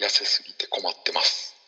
[0.00, 1.59] 痩せすぎて困ってます。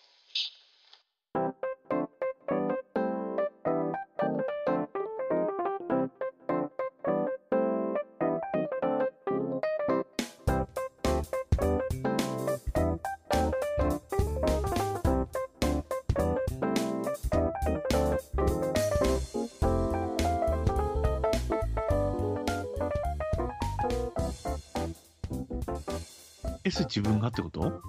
[26.81, 27.83] 自分がってこと？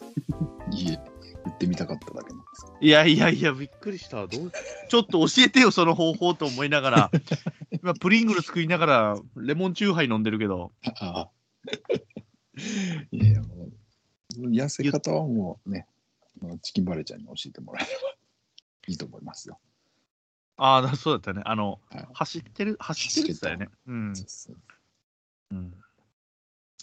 [0.72, 0.98] いえ、
[1.44, 4.26] 言ってみたかっただけなんですいやいやいや、びっくりした。
[4.26, 4.52] どう
[4.88, 7.10] ちょっと教えてよ、その方法と思いながら。
[7.82, 10.72] 今、プリングル作りながら、レモンチューハイ飲んでるけど。
[11.00, 11.30] ああ。
[13.10, 13.68] いやいや、も
[14.38, 15.86] う、痩せ方はもうね、
[16.62, 18.16] チキンバレーちゃんに教えてもらえれば
[18.88, 19.58] いいと思いますよ。
[20.58, 21.42] ああ、そうだったね。
[21.44, 23.76] あの、はい走ってる、走ってるって言ってたよね。
[23.86, 24.16] うん。
[24.16, 24.56] そうそう
[25.52, 25.74] うん、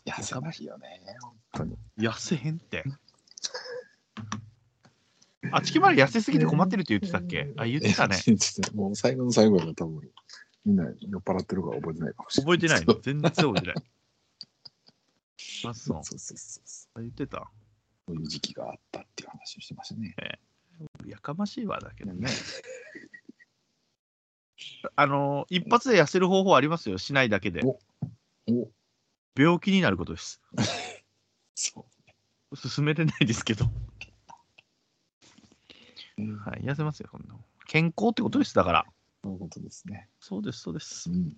[0.05, 1.77] 痩せないよね、本当に。
[1.97, 2.83] 痩せへんって。
[5.51, 7.53] あ、チキンバレー痩せすぎて困ってるって言ってたっけ？
[7.57, 8.17] あ、言ってたね。
[8.73, 10.01] もう最後の最後が多分、
[10.65, 12.57] みんな酔っ払ってるから覚えてないかもしれない。
[12.57, 13.01] 覚えてないの？
[13.01, 13.75] 全然覚えてない。
[15.65, 16.03] あ、そう。
[16.03, 17.37] そうそうそうそ言ってた？
[17.37, 17.43] う。
[18.07, 20.15] そういう時期があったっていう話をしてましたね。
[21.05, 22.29] やかましいわだけどね。
[24.95, 26.97] あの、一発で痩せる方法ありますよ。
[26.97, 27.61] しないだけで。
[27.63, 27.79] お
[28.51, 28.69] お
[29.35, 30.41] 病気になることです。
[31.55, 31.85] そ
[32.51, 32.55] う。
[32.55, 33.65] 進めてないですけど。
[36.17, 37.35] うんはい、痩せますよ、こんな
[37.67, 38.53] 健康ってことです。
[38.53, 38.85] だから。
[39.23, 40.09] そういうことですね。
[40.19, 41.13] そうです、そうですう。
[41.13, 41.35] ん。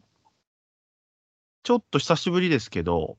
[1.64, 3.18] ちょっと久しぶりですけど、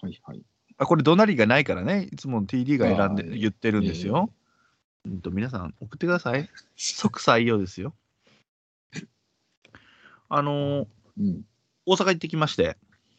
[0.00, 0.42] はいはい。
[0.78, 4.30] あこれ、怒鳴りがないからね、いつも TD が選んで言ってるんですよ。
[5.04, 6.50] うんと皆さん、送ってください。
[6.76, 7.94] 即採用ですよ。
[10.28, 11.44] あのーうん。
[11.86, 12.76] 大阪行ってきまして、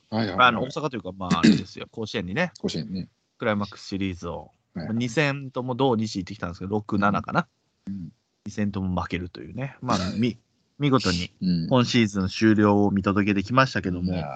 [0.10, 0.48] はいはい、はい。
[0.48, 3.10] あの大阪というか、まあ、あれですよ、 甲子園にね、甲子園ね。
[3.38, 4.88] クライマックスシリーズを、はい。
[4.88, 7.48] 2戦とも同日行ってきたんですけど、6、7かな、
[7.88, 8.12] うん。
[8.48, 10.38] 2戦とも負けるというね、まあ、み
[10.80, 11.68] 見事にうん。
[11.68, 14.28] 今シーズン終了を見届けてきましたけども、いや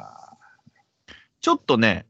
[1.39, 2.05] ちょっとね、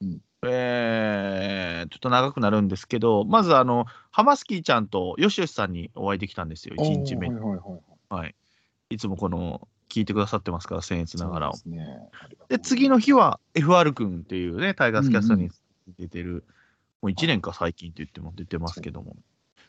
[0.00, 0.20] うん。
[0.44, 7.36] えーちょっと長くなるんですけど、まず、あの、ハマスキーちゃんとよしよしさんにお会いできたんですよ、ー1日目に。
[8.08, 8.34] はい。
[8.90, 12.08] いつもこの、聞いてくださってますから、僭越ながらですね。
[12.62, 15.50] 次の日は FR 君っていうね、タイガースキャストに
[15.98, 16.44] 出てる、
[17.02, 19.16] もう1年か最近って言っても出てますけども、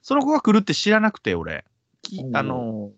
[0.02, 1.66] その子が来るって知らなくて、俺、
[2.02, 2.92] きあの、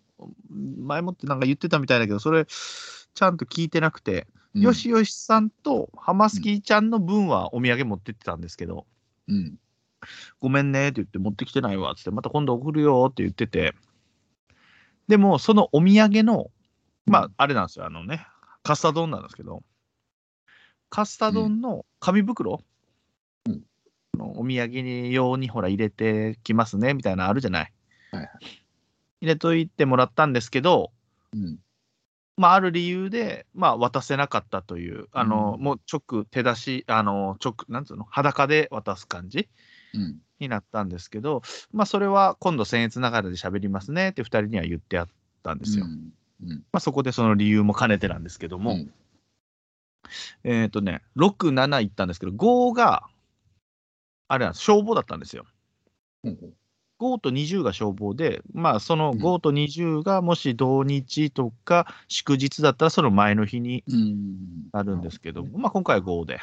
[0.77, 4.61] 前もってなんか言ってたみたいだけど、それ、ちゃんと聞いてなくて、うん。
[4.61, 8.85] よしよしさんとハマスキーちゃんの分はお土産持ってってたんですけど、
[9.27, 9.55] うん。
[10.39, 13.73] ごめんねって言って持ってきてないわっつって、また今度送るよって言ってて、
[15.07, 16.51] でもそのお土産の、
[17.05, 18.25] まああれなんですよ、あのね、
[18.63, 19.63] カスタ丼なんですけど、
[20.89, 22.61] カスタ丼の紙袋、
[23.47, 23.63] うん。
[24.17, 27.73] お土産に用にほら入れてきますねみたいなのあるじゃない？
[28.11, 28.29] はい
[29.21, 30.91] 入れといてもらったんですけど、
[31.33, 31.59] うん。
[32.37, 35.63] まあ、ある理由で、まあ、渡せなかったという、あの、うん。
[35.63, 39.47] もう直手出し、あの、直、なんつうの、裸で渡す感じ？
[39.93, 40.19] うん。
[40.39, 45.07] になったんですけど、まあ、それは今度僭越ながらで喋りますねって2人には言ってあっ
[45.43, 45.85] たんですよ。
[45.85, 46.11] うん。
[46.43, 46.49] うん。
[46.49, 48.93] まあ、そこでその理由も兼ねてなんですけども、うん。
[50.43, 53.03] えっ、とね、6、7行ったんですけど、5が、
[54.27, 55.45] あれなんです、消防だったんですよ。
[56.23, 56.53] うん
[56.97, 64.69] 5と20が消防で、まあ、その5と20がもし土日とか祝日だったら、その前の日にうん。
[64.71, 66.39] なるんですけども、まあ、今回は5で、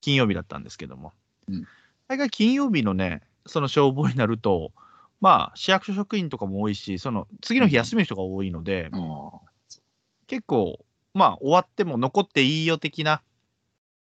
[0.00, 1.12] 金曜日だったんですけども、
[1.48, 1.66] うん。
[2.06, 4.72] 大概金曜日のね、その消防になると、
[5.22, 8.96] まあ、市役所職員とかも多いし、その次の日休みの人が多いので、あ
[9.32, 9.40] あ。
[10.26, 10.84] 結構、
[11.14, 13.22] まあ、終わっても残っていいよ的な、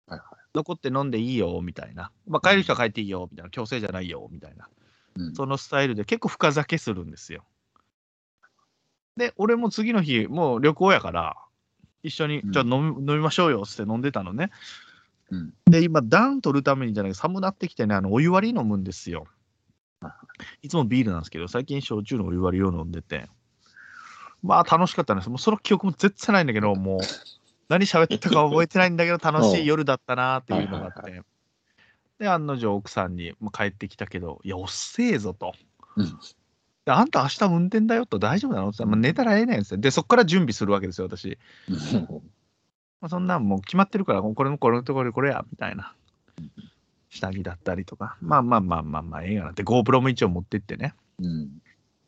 [0.08, 0.20] はいはい
[0.56, 4.70] 残って飲んでいいよみたいな、まあ、帰る人は帰っていいよみたいな、強制じゃないよみたいな、
[5.16, 5.34] うん。
[5.34, 7.44] そのスタイルで結構深酒するんですよ。
[9.18, 11.36] で、俺も次の日、もう旅行やから、
[12.02, 14.50] 一緒に、うんじゃあ飲み飲みましょうよって飲んでたのね。
[15.30, 15.52] うん。
[15.66, 19.26] で、今、暖取るためにじゃない寒なってきてね、あのお湯割り飲むんですよ。
[20.62, 23.28] いつもビールなんですけど、最近焼酎のお湯割りを飲んでて、
[24.42, 25.28] まあ楽しかったんです。
[25.30, 27.00] もうその記憶も絶対ないんだけど、もう
[27.68, 31.22] 何喋ってたか覚えてないんだけど、楽しい夜だったなっていうのがあはいって。
[32.18, 35.54] で、案の定奥さんにもう帰ってきたけど、いや、おっせえぞと。
[35.96, 36.18] うん
[36.86, 38.68] であんた明日運転だよと大丈夫なの？
[38.68, 39.76] って言ったら、まあ、寝たらええねんって。
[39.76, 41.36] で、そこから準備するわけですよ、私。
[43.00, 45.94] まあ、そんなんもう決まってるから、これもこれのところでこれや、みたいな。
[47.16, 48.16] 下着だったりとか。
[48.20, 50.94] まあまあまあまあまあ、ええがなって、GoPro も一応持ってってね。
[51.18, 51.62] うん。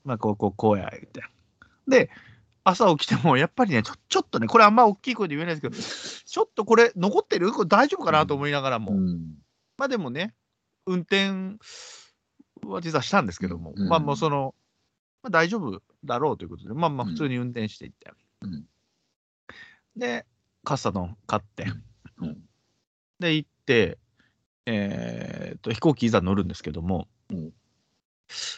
[0.04, 1.22] まあ、こうこうこうや、言って。
[1.88, 2.10] で、
[2.64, 7.50] 朝起きても、やっぱりねちょ、ちょっとね、これあんま大きい声で言えないですけど、ちょっとこれ残ってる？
[7.52, 8.92] これ大丈夫かなと思いながらも。
[8.92, 9.36] うん。
[9.78, 10.34] まあでもね、
[10.86, 11.56] 運転
[12.66, 14.54] は実はしたんですけども、うんまあもうその、
[15.22, 18.10] まあ、大丈夫だろうということで、まあまあ普通に運転していって、
[18.42, 18.64] うん
[19.96, 20.26] で、
[20.64, 21.66] カッサの買って、
[22.18, 22.36] うん
[23.18, 23.98] で、行って、
[24.70, 27.50] えー、と飛行機いざ乗るんですけども、うん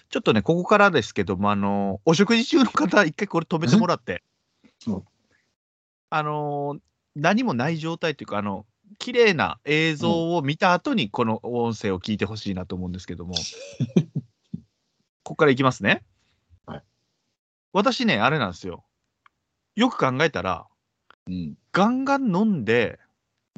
[0.08, 4.24] ちょっとね、ここからですけども、あのお食事中の方、一回これ止めてもらって、
[4.88, 5.02] うん
[6.12, 6.78] あの
[7.14, 8.66] 何もない状態というか、あの
[8.98, 13.34] 綺麗な映像を見た後に、この音声を聞いてほしいなと思うんですけども、
[15.22, 16.02] ここからいきますね。
[16.66, 16.82] はい
[17.72, 18.84] 私ね、あれなんですよ。
[19.76, 20.66] よく考えたら、
[21.28, 21.54] うん。
[21.70, 22.98] ガンガン飲んで、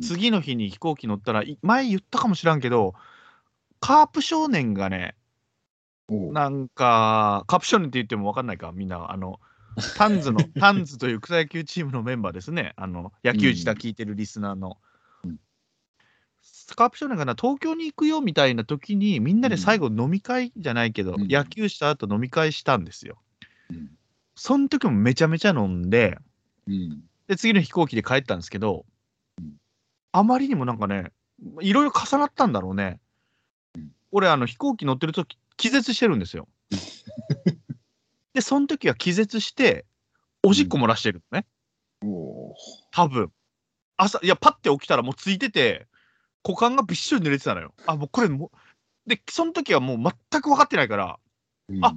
[0.03, 2.95] 次の日に飛行機乗ったら、い前言ったかもしらんけど、
[3.81, 5.15] カープ少年がね、
[6.09, 9.41] なんか、カープ少年って言っても分かんないか、みんな、あの、
[9.97, 14.79] タンズの、タンズという草野球チームのメンバーですね、あの野球自体聞いてるリスナーの。
[15.25, 15.39] うん。
[16.77, 21.29] カープ少年がな、東京に行くよみたいな時に、みんなで最後飲み会じゃないけど、うん。
[21.29, 23.19] 野球した後飲み会したんですよ。
[23.71, 23.91] うん。
[24.35, 26.19] その時もめちゃめちゃ飲んで、
[26.67, 27.03] うん。
[27.29, 28.85] で、次の飛行機で帰ったんですけどうん、
[30.13, 31.11] あまりにもなんかね、
[31.61, 33.01] いろいろ重なったんだろうね
[33.77, 33.91] うん。
[34.13, 36.49] 俺、あの飛行機乗ってる時気絶してるんですよ。
[38.35, 39.85] で、その時は気絶して、
[40.43, 41.47] おしっこ漏らしてるのね、
[42.05, 42.55] おう
[42.91, 43.31] 多分
[43.97, 45.87] 朝、いや、パッて起きたらもうついてて、
[46.45, 47.75] 股間がびっしょり濡れてたのよ。
[47.87, 48.51] あ、もうこれも
[49.07, 51.19] う、で、その時はもう全く分かってないから、
[51.69, 51.95] うんあ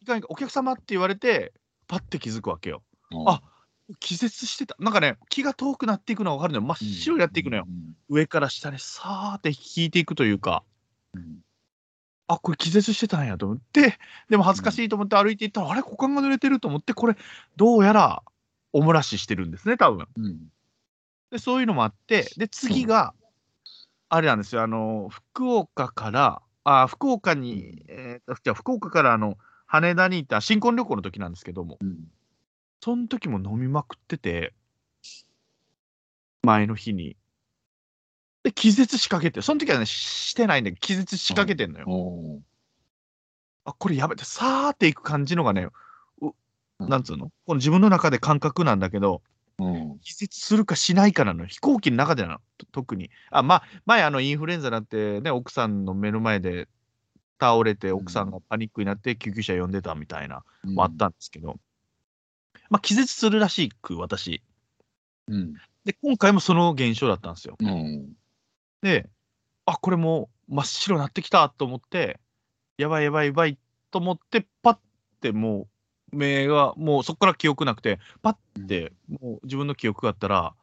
[0.00, 1.52] いかんいかんお客様って言われて、
[1.86, 2.82] パッて気づくわけよ。
[3.26, 3.40] あ
[4.00, 4.76] 気絶してた。
[4.78, 6.66] なんかね、気が遠くなっていくのが分かるのよ。
[6.66, 7.66] 真っ白になっていくのよ。。
[8.08, 10.62] 上から下にさーって引いていくというか、
[11.14, 11.38] うん
[12.26, 13.98] あこれ気絶してたんやと思って、
[14.30, 17.16] でも恥ずかしいと思って歩いていったら、あれ、股間が濡れてると思って、これ、
[17.56, 18.22] どうやら
[18.72, 20.48] おもらししてるんですね、多分うん。
[21.30, 23.12] でそういうのもあって、で次が、
[24.08, 29.36] あれなんですよ、あの福岡から、あ福岡に、えーと、じゃあ福岡からあの
[29.66, 32.06] 羽田に行った新婚旅行の時なんですけども、うん。
[32.84, 34.52] その時も飲みまくってて、
[36.42, 37.16] 前の日に。
[38.42, 42.42] で、気絶しかけて、その時はね、ししてないんだけど、気絶しかけてんのよ。
[43.64, 45.68] あ、これやべて、さーっていく感じのがね、
[46.20, 46.26] う
[46.80, 47.30] うんなんつうの？
[47.46, 49.22] この自分の中で感覚なんだけど、
[49.58, 49.98] うん。
[50.00, 53.10] 気絶するかしないかなのよ飛行機の中でなの、と特に。
[53.30, 56.68] あ、まあ、前、あの、インフルエンザになって、ね、奥さんの目の前で
[57.40, 61.56] 倒れて、奥さんがパニックになって救急車呼んでたみたいな、もあったんですけど、
[62.70, 64.42] まあ、気絶するらしく、私。
[65.28, 65.54] うん。
[65.84, 67.56] で、今回もその現象だったんですよ。
[67.58, 68.12] うん。
[68.82, 69.08] で、
[69.66, 72.20] あ、これもう真っ白になってきたと思って、
[72.76, 73.58] やばいやばいやばい
[73.90, 74.78] と思って、パッ
[75.20, 75.68] ても
[76.12, 80.54] う、目が、もうそこから記憶なくて、パッて、もう自分の記憶があったら、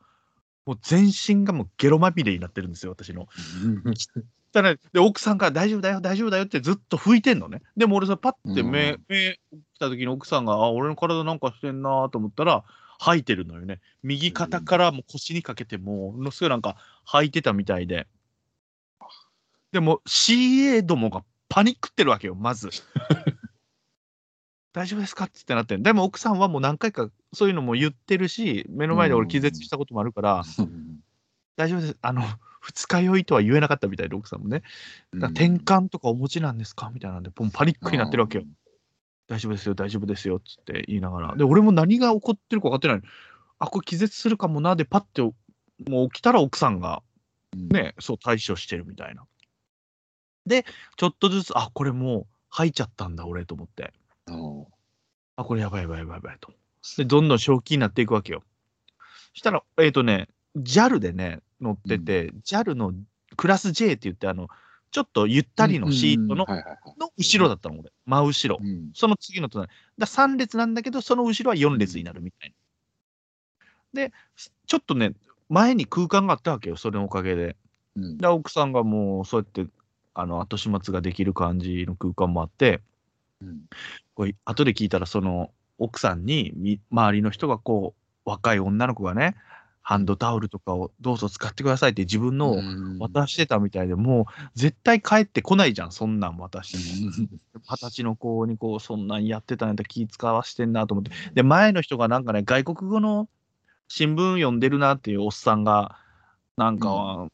[0.66, 3.28] もう全身がもうゲロまみれになってるんですよ、私の。
[4.54, 7.62] だからで、奥さんから大丈夫だよ、大丈夫だよってずっと拭いてんのね。
[7.78, 9.40] でも俺さ、パッて目、うん目
[9.76, 12.64] 来た時に奥さんが、あ、俺の体なんかしてんなと思ったら、
[13.00, 13.80] 吐いてるのよね。
[14.04, 16.76] 右肩からもう腰にかけて、ものすごいなんか
[17.06, 18.08] 吐いてたみたいで。
[19.72, 22.70] でも CA どもがパニックってるわけよ、まず。
[24.74, 30.44] 大丈夫ですかってってなってんでも奥さんはもう何回かそういうのも言ってるし、目の前で俺気絶したこともあるから、
[31.56, 31.98] 大丈夫です。
[32.02, 32.24] あの、
[32.62, 34.64] 二日酔いとは言えなかったみたいで、奥さんもね。
[35.14, 38.44] 転換とかお持ちなんですかみたいなんで、もうパニックになってるわけよ。
[39.28, 41.36] 大丈夫ですよ、大丈夫ですよっつって言いながら。
[41.36, 43.02] で、俺も何が起こってるか分かってない。
[43.60, 47.02] あ、これ気絶するかもな、で、パッて、もう起きたら奥さんが
[47.54, 47.70] うん。
[47.70, 49.26] ね、そう対処してるみたいな。
[50.46, 50.66] で、
[50.98, 53.94] ちょっとずつ、あ、これもう吐いちゃったんだ、俺と思って。
[54.28, 54.66] うん。
[55.36, 56.54] あ、これやばいやばいやばいやばいと。
[56.98, 58.44] で、どんどん正気になっていくわけよ。
[59.34, 62.94] したら、えっ、とね、JAL でね、乗ってて、JAL の
[63.38, 64.48] クラス J って言って、あの、
[64.92, 66.46] ちょっとゆったりのシートの。
[66.46, 67.92] の後ろだったの、俺。
[68.06, 68.60] 真後ろ。
[68.62, 68.92] うん。
[68.94, 69.70] その次の隣。
[69.98, 72.54] だ3列なんだけど、その後ろは4列になるみたい
[73.94, 74.08] な。
[74.08, 74.14] で、
[74.68, 75.14] ちょっとね、
[75.50, 77.56] 前に空間があったわけよ、それのおかげで。
[77.96, 78.18] うん。
[78.18, 79.72] で、奥さんがもう、そうやって、
[80.14, 82.82] あの、後始末ができる感じの空間もあって、
[83.42, 83.62] うん
[84.14, 89.36] これ、後で聞いたら、その、奥さんに、み周りの人がこう、若い女の子がね、
[89.82, 92.58] ハンドタオルとかをどうぞ使ってくださいって自分の
[93.00, 96.78] 渡してたみたいで、もう絶対帰ってこないじゃん、そんなん渡して。
[96.78, 101.12] 二十歳の子にこう、そんなんやってたんやったら気使わしてんなと思って。
[101.34, 103.28] で、前の人がなんかね、外国語の
[103.88, 105.98] 新聞読んでるなっていうおっさんが、
[106.58, 107.28] なんか、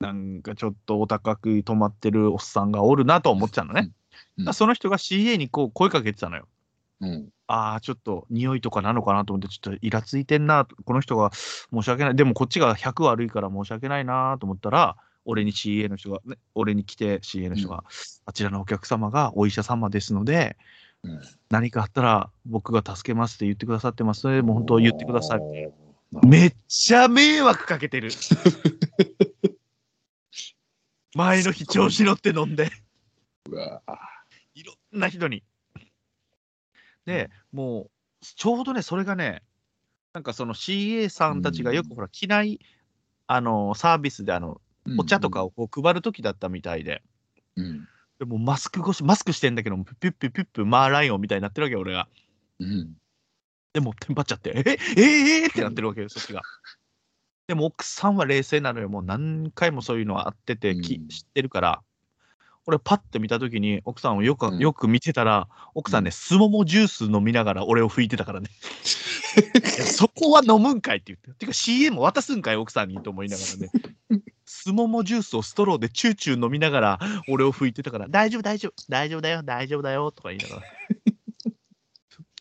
[0.00, 3.80] なんかちょっとお高く泊まってるおっさんがおるなと思っちゃうのね。
[3.82, 3.90] うん
[4.52, 6.48] その人が CA にこう声かけてたのよ。
[7.00, 7.28] うん。
[7.50, 17.82] ああ、ちょっと匂いとかなのかなと思って、ちょっとイラついてんな、この人が申し訳ない、でもこっちが100悪いから申し訳ないなと思ったら、俺に CA の人が、ね、俺に来て CA の人が、
[18.24, 20.56] あちらのお客様がお医者様ですので、
[21.02, 25.40] うん何かあったら僕が助けますって言ってくださってますので、もう本当言ってください。
[25.40, 26.26] い。
[26.26, 28.10] めっちゃ迷惑かけてる。
[31.16, 32.70] 前の日調子乗って飲んで、
[34.54, 35.42] いろんな人に。
[37.10, 37.90] で、もう、
[38.22, 39.42] ちょうどね、それがね、
[40.12, 42.60] なんかその CA さんたちがよくほら、機内、
[43.26, 44.60] あの、サービスであの、
[44.96, 47.02] お茶とかをこう配る時だったみたいで、
[47.56, 47.88] うん。
[48.20, 52.06] でもうマスク越し、マスクしてんだけど、ピュッピュッピュッピュマーライオンみたいになってるわけよ、俺が。
[52.60, 52.94] うん。
[53.72, 56.42] でも、テンパっちゃって、えええーってなってるわけよ、そっちが。
[57.48, 58.88] でも、奥さんは冷静なのよ。
[58.88, 61.82] もう何回もそういうのはあってて、きうん知ってるから。
[62.70, 68.48] 俺、パッて見たときに、奥さんをよく、うんよく見てたら、奥さんね、スモモジュース飲みながら俺を拭いてたからね。
[69.84, 71.32] そこは飲むんかいって言って。
[71.40, 74.22] てか、CM 渡すんかい、奥さんにと思いながらね。
[74.44, 76.98] スモモジュースをストローでチューチュー飲みながら
[77.28, 80.62] 俺を拭いてたから、大丈夫、大丈夫、大丈夫だよ、大丈夫だよ、とか言いながら。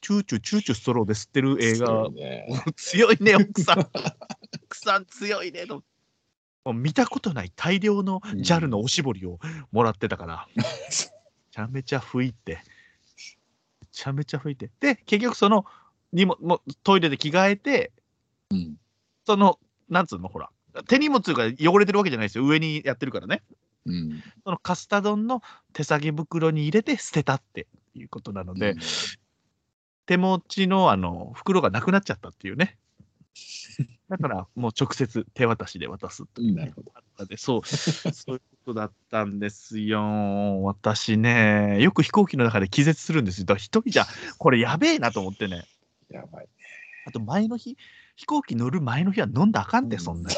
[0.01, 3.79] チューチュー、チューチューストローで吸ってる絵がね 強いね、奥さん。
[4.63, 5.83] 奥さん強いねと。
[6.73, 9.39] もう見たことない大量の JAL のおしぼりを
[9.71, 12.61] もらってたから、 めちゃめちゃ拭いて、
[13.81, 14.69] めちゃめちゃ拭いて。
[14.79, 15.65] で、結局その、
[16.13, 17.91] にももうトイレで着替えて、
[18.51, 18.77] うん。
[19.25, 19.59] その、
[19.89, 20.51] なんつうの、ほら、
[20.87, 22.45] 手荷物が汚れてるわけじゃないですよ。
[22.45, 23.41] 上にやってるからね。
[23.85, 24.23] うん。
[24.43, 25.41] そのカスタ丼の
[25.73, 28.75] 手提げ袋に入れて捨てたっていうことなので、
[30.05, 32.77] 手持ちのあの袋がなくなっちゃったっていうね。
[34.09, 36.91] だからもう直接手渡しで渡すとうん、なるほど。
[36.95, 40.63] あったで、そう、そういうことだったんですよ。
[40.63, 43.45] 私ね、よく飛行機の中で気絶するんですよ。
[43.45, 44.05] だから一人じゃ、
[44.37, 45.65] これやべえなと思ってね。
[46.09, 46.47] やばい。
[47.05, 47.77] あと前の日、
[48.15, 50.29] 飛行機乗る前の日は飲んだらあかんで、そんな。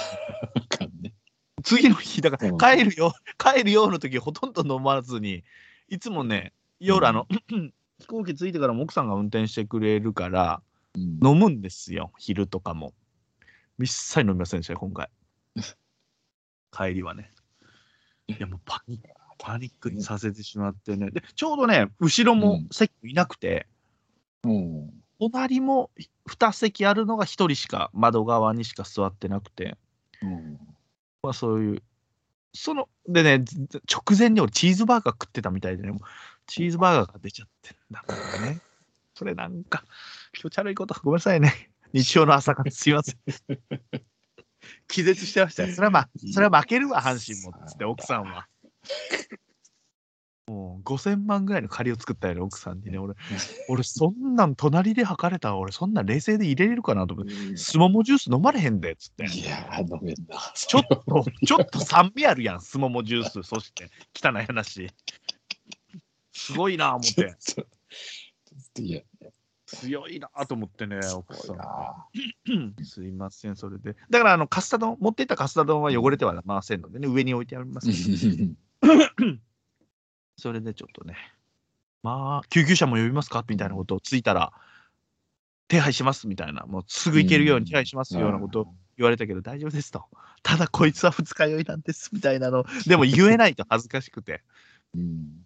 [1.64, 5.44] 次の日、だかうんら帰るよ、帰るよの時ほとんど飲まずに、
[5.88, 7.28] いつもね、夜、あの、
[8.00, 10.62] 飛行機着いてからも奥さんが運転してくれるから、うん。
[10.96, 12.94] 飲むんですよ、昼とかも。
[13.80, 15.10] 一切飲みませんでしたよ、今回。
[16.72, 17.32] 帰りはね。
[18.28, 21.12] いや、もうパニック、パニックにさせてしまってね。
[21.12, 23.68] で、ちょうどね、後ろも席いなくて、
[24.44, 24.94] うん。
[25.20, 25.92] 隣も
[26.28, 29.78] 2席あるのが1人しか、窓側にしか座ってなくて、
[30.22, 30.60] うん。
[31.24, 31.84] まあそういう、
[32.54, 35.98] その、でね、ず直前に俺チーズバーガー食ってたみたいでね、
[36.48, 38.62] チーズバーガーが出ちゃってんだからね。
[39.14, 39.84] それなんか、
[40.34, 41.72] 気持ち悪いこと、ごめんなさいね。
[41.94, 43.18] 日曜の朝からすいません。
[44.88, 45.74] 気絶してましたよ。
[45.74, 47.68] それはまあ、それは負けるわ、阪神も。
[47.68, 48.48] つって、奥さんは。
[50.48, 52.98] もう5000万ぐらいの借りを作ったよね、奥さんにね。
[52.98, 53.14] 俺、
[53.70, 59.26] 俺そんなん隣で測れたら、俺そんなん冷静で入れれるかなと思って、スモモジュース飲まれへんで、つって。
[59.26, 60.52] いやー、飲めんな。
[60.54, 63.44] ちょっと、ちょっと酸味あるやん、スモモジュース。
[63.44, 64.90] そして、汚い話。
[66.34, 67.36] すごいな、思って。
[68.82, 69.02] いや、
[69.78, 71.60] 強いなと思ってね、奥さすごいん。
[71.60, 72.84] な。
[72.84, 73.96] すいません、それで。
[74.10, 78.46] だから、あの、カスタ丼、持っていったカスタ丼は汚れてはませんのでね、上に置いてありますけ
[78.84, 79.38] ど。
[80.38, 81.16] それでちょっとね、
[82.04, 83.46] まあ、救急車も呼びますか？
[83.48, 84.52] みたいなことをついたら、
[85.68, 90.06] 手配しますみたいな、もうすぐ行けるように手配しますようなことを言われたけど、大丈夫ですと。
[90.44, 94.42] ただ、こいつは二日酔いなんですみたいなの、でも言えないと恥ずかしくて、
[94.96, 95.46] うん。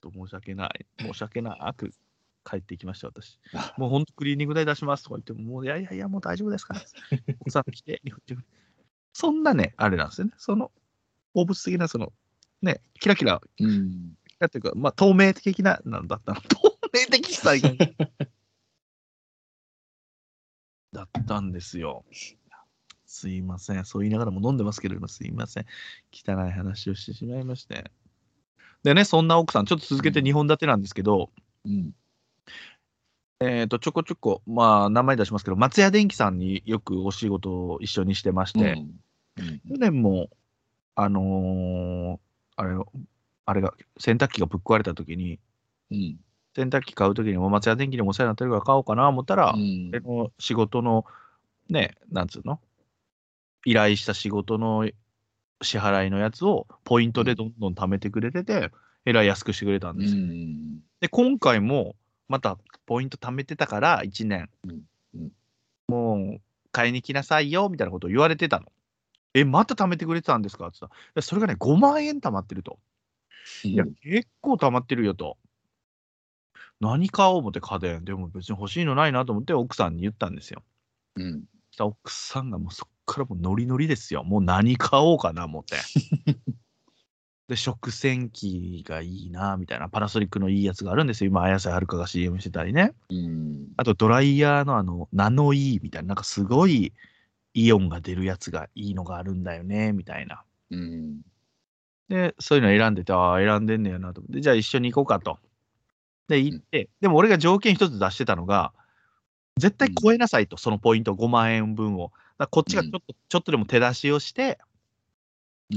[0.00, 1.92] と申し訳ない、申し訳なく
[2.44, 3.38] 帰ってきました、私。
[3.54, 6.80] あもう本当、クリーニング代出しますとか言っても、もういやいやいや、もう大丈夫ですから、
[7.40, 8.02] 奥さん来て、
[9.12, 10.70] そんなね、あれなんですよね、その、
[11.32, 12.12] 放物的な、その、
[12.62, 14.14] ね、キラキラうん。
[14.38, 16.40] だっていうか、まあ、透明的な、なんだったの。
[16.48, 17.70] 透明的さが
[20.92, 22.04] だったんですよ。
[23.06, 23.84] すいません。
[23.84, 25.66] そう言いながらも飲んでますけれども、すいません。
[26.12, 27.90] 汚い話をしてしまいまして。
[28.82, 31.30] でね、そんな奥さん、ちょっと続けて2本立てなんですけど、
[31.64, 31.94] うん。
[33.44, 39.00] えっ、と、ちょこちょこ、まあ、名前出しますけど、松屋電機さんによくお仕事を一緒にしてまして、うん
[39.68, 40.30] 去年も、
[40.94, 42.18] あのー
[42.56, 42.76] あれ、
[43.46, 45.40] あれが、洗濯機がぶっ壊れた時に、
[45.90, 46.20] うん。
[46.54, 51.04] 洗濯機買うときにも松屋電機にもお世話になってるから買おうかな思ったら、うん俺の仕事の、
[51.68, 52.60] ね、なんつうの？
[53.64, 54.88] 依頼した仕事の
[55.62, 58.70] 支払いのやつをポイントでどんどん貯めてくれてて、
[59.04, 60.20] えらい安くしてくれたんうですよ。
[60.22, 60.78] ん。
[61.00, 61.96] で、今回も
[62.34, 64.50] またポイント貯めてたから1年、
[65.86, 66.40] もう
[66.72, 68.66] 買いに来なさいよみたいなことを言われてたの。
[69.34, 70.66] え、また貯めてくれてたんですか？
[70.66, 72.80] って言ったそれがね、5万円貯まってると。
[73.62, 75.38] いや、結構貯まってるよと。
[76.80, 78.04] 何買おう思って家電。
[78.04, 80.64] でも別に欲しいのないなと思って奥さんに言ったんですよ。
[81.14, 81.44] うん。
[81.78, 84.24] 奥さんがもう速からもうノリノリですよ。
[84.24, 85.76] もう何買おうかな、思って。
[87.48, 89.88] で、食洗機がいいな、みたいな。
[89.88, 91.30] パナソニックのいいやつがあるんですよ。
[91.30, 92.92] 今、綾瀬はるかが CM してたりね。
[93.10, 93.68] うん。
[93.76, 96.94] あと、ドライヤーのあの、ナノイーみたいな、なんかすごい
[97.52, 100.42] イオンが出るやつがいいのがあるんだよね、みたいな。
[100.70, 101.20] うん。
[102.08, 105.38] で、そういうの選んでて、ああ、選んでんねやなと思って、じゃあ一緒に行こうかと。
[106.28, 108.72] で、行って、でも俺が条件一つ出してたのが、
[109.58, 112.10] 絶対超えなさいと、そのポイント5万円分を。
[112.50, 114.58] こっちがちょっと、ちょっとでも手出しをして、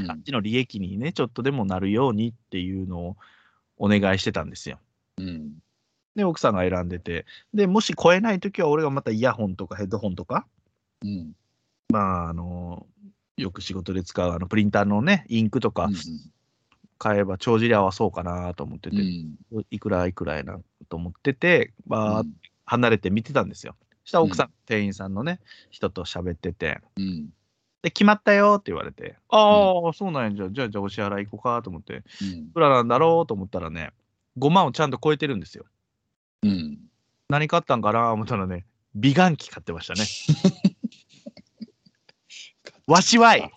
[0.04, 3.18] っちの利益にね、ちょっとでもなるようにっていうのを
[3.78, 4.80] お願いしてたんですよ。
[5.18, 5.54] うん。
[6.16, 10.48] で、奥さんが選んでて、で、もし超えないときは、俺がまたイヤホンとかヘッドホンとか、
[11.04, 11.34] うん。
[11.90, 12.86] まあ、あの、
[13.38, 15.90] よく仕事で使うあのプリンターのね、インクとか
[16.98, 19.66] 買えば帳尻合わそうかなと思ってて、うん。
[19.70, 22.34] いくらいくらやなと思ってて、まあ、うん
[22.68, 23.76] 離れて見てたんですよ。
[24.04, 25.40] そしたら奥さん、う店員さんのね、
[25.72, 27.30] 人と喋ってて、うん。
[27.88, 33.92] で、決まったよって言われて、ああ、そうなんや、じゃあ、じゃあ、じゃあお支払い行こうかと思って、うんいくらなんだろうと思ったらね、
[34.38, 35.66] 5万をちゃんと超えてるんですよ。
[36.44, 36.80] うん。
[37.30, 38.12] 何買ったんかな？
[38.12, 40.06] 思ったらね、美顔器買ってましたね。
[42.88, 43.52] わしはい。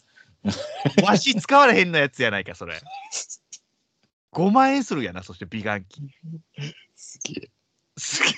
[1.05, 2.81] わし使われへんのやつやないか、それ。
[4.33, 6.03] 5万円するやな、そして美顔器。
[6.95, 7.51] すげえ。
[7.97, 8.33] すげえ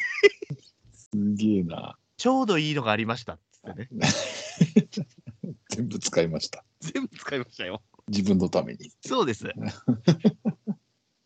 [0.93, 1.97] すげえな。
[2.17, 4.09] ちょうどいいのがありましたっつってね。
[5.71, 6.65] 全部使いました。
[6.81, 7.83] 全部使いましたよ。
[8.09, 8.91] 自分のために。
[9.01, 9.45] そうです。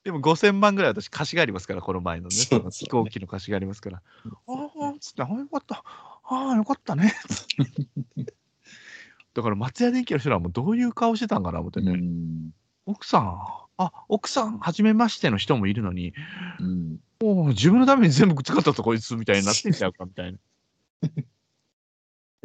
[0.04, 2.36] でも5000万ぐらい私貸しがありますから、この前のね。
[2.36, 4.02] そうそうね飛行機の貸しがありますから。
[4.26, 5.82] ああ、つって、ああ、よかった。
[6.28, 7.12] ああ、よかったね。
[9.34, 11.92] だから松屋電機の人らはもうどういう顔してたんかな思ってね。
[11.92, 12.52] うん。
[12.86, 13.36] 奥さん、
[13.78, 16.14] あ、奥さん、初めましての人もいるのに、
[16.60, 17.00] うん。
[17.20, 20.38] もう自分のために全部使ったとこいつみたいになってんちゃうかみたいな。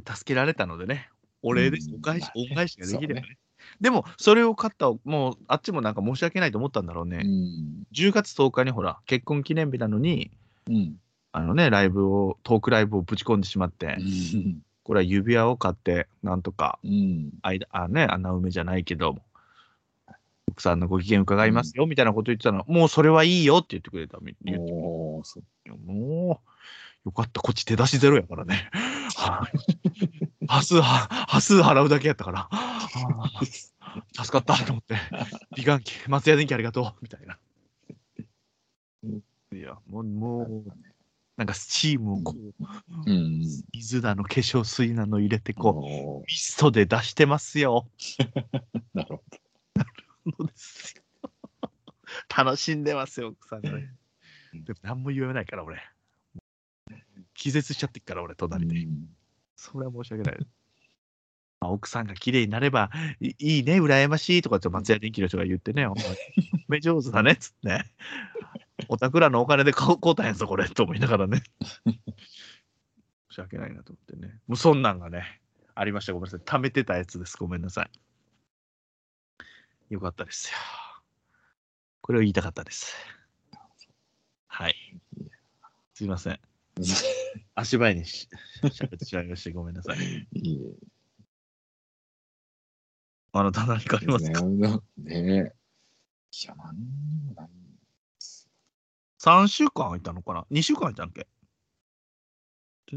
[0.06, 1.10] 助けられたのでね、
[1.42, 1.90] お礼です。
[1.90, 3.38] うんお返しまあ、ね恩返しができればそね。
[3.80, 7.22] でも、それを買った、もう、あっちもなんか申し訳ないと思ったんだろうね。
[7.24, 7.84] うん。
[7.94, 10.32] 10月10日にほら、結婚記念日なのに、
[10.68, 10.96] うん。
[11.32, 14.62] あのね、ライブを、トークライブをぶち込んでしまって、うん。
[14.84, 17.32] これは指輪を買って、なんとか、うん。
[17.42, 19.18] 間、あね、穴埋めじゃないけど、
[20.48, 24.18] 奥さんのご機嫌伺いますよ、みたいなこと言ってたの、もうそれはいいよって言ってくれた。
[24.22, 24.72] み言って。
[24.74, 26.42] も
[27.06, 28.70] う、よかった、こっち手出しゼロやからね。
[29.30, 30.48] はい。
[30.48, 30.82] 端数は、
[31.28, 32.50] 端数払うだけやったから、は
[33.80, 34.96] あ助かったと思って、
[35.56, 37.38] 美顔器、松屋電機ありがとう、みたいな。
[39.54, 40.64] いや、もう、もう、
[41.38, 42.54] なんかスチームをこう、
[43.06, 43.42] うん。
[43.74, 47.90] 水だの、化粧水なの入れて、こう、ミストで出してますよ。
[48.94, 49.24] なるほ
[50.38, 51.04] そうですよ
[52.36, 53.94] 楽しんでますよ、奥さんね。
[54.54, 55.82] でも何も言えないから、俺。
[57.42, 58.48] 気絶しちゃってっから、俺、ど。
[58.48, 58.86] 隣で。
[58.86, 59.10] うん
[59.56, 60.40] それは申し訳ない。
[61.60, 66.04] まあ、奥さんが綺麗になればいいいね、羨ましいとかって松屋電機の人が言ってね、お前
[66.68, 67.86] 目上手だねっつってね。
[68.90, 71.44] おたくらのお金で買う買うたんやぞ、これと思いながらね。
[73.30, 74.40] 申し訳ないなと思ってね。
[74.48, 75.40] もうそんなんがね、
[75.76, 76.14] ありました。
[76.14, 76.40] ごめんなさい。
[76.40, 77.38] 貯めてたやつです。
[77.38, 77.92] ごめんなさい。
[79.94, 80.58] よかったですよ。
[82.02, 82.96] これを言いたかったです。
[84.48, 84.76] はい。
[85.94, 86.51] すいません。
[87.56, 88.28] 足早にし
[88.64, 89.98] 喋ってしまいまして、ごめんなさい。
[90.34, 90.60] いい
[93.34, 95.54] あなた何かありますか、ねね
[96.44, 97.50] いや、何にもない。
[99.20, 101.28] ?3 週間空いたのかな ?2 週間空いたんっけ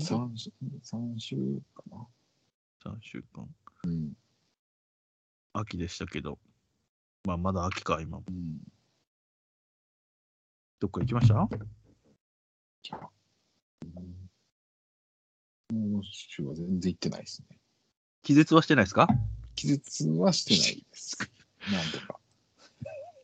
[0.01, 0.51] 三週、
[0.83, 1.37] 三週
[1.75, 2.09] かな。
[2.85, 3.49] ?3 週間。
[3.85, 4.13] うん。
[5.53, 6.39] 秋でしたけど。
[7.25, 8.25] まあ、まだ秋か、今も。
[8.29, 8.59] うん。
[10.81, 11.49] どっか行きました
[12.83, 13.13] じゃ
[15.70, 17.59] うん、もう週は全然行ってないですね。
[18.23, 19.09] 気絶はしてないですか
[19.55, 21.18] 気絶はしてないです。
[21.70, 21.90] なん。
[21.90, 22.18] とか。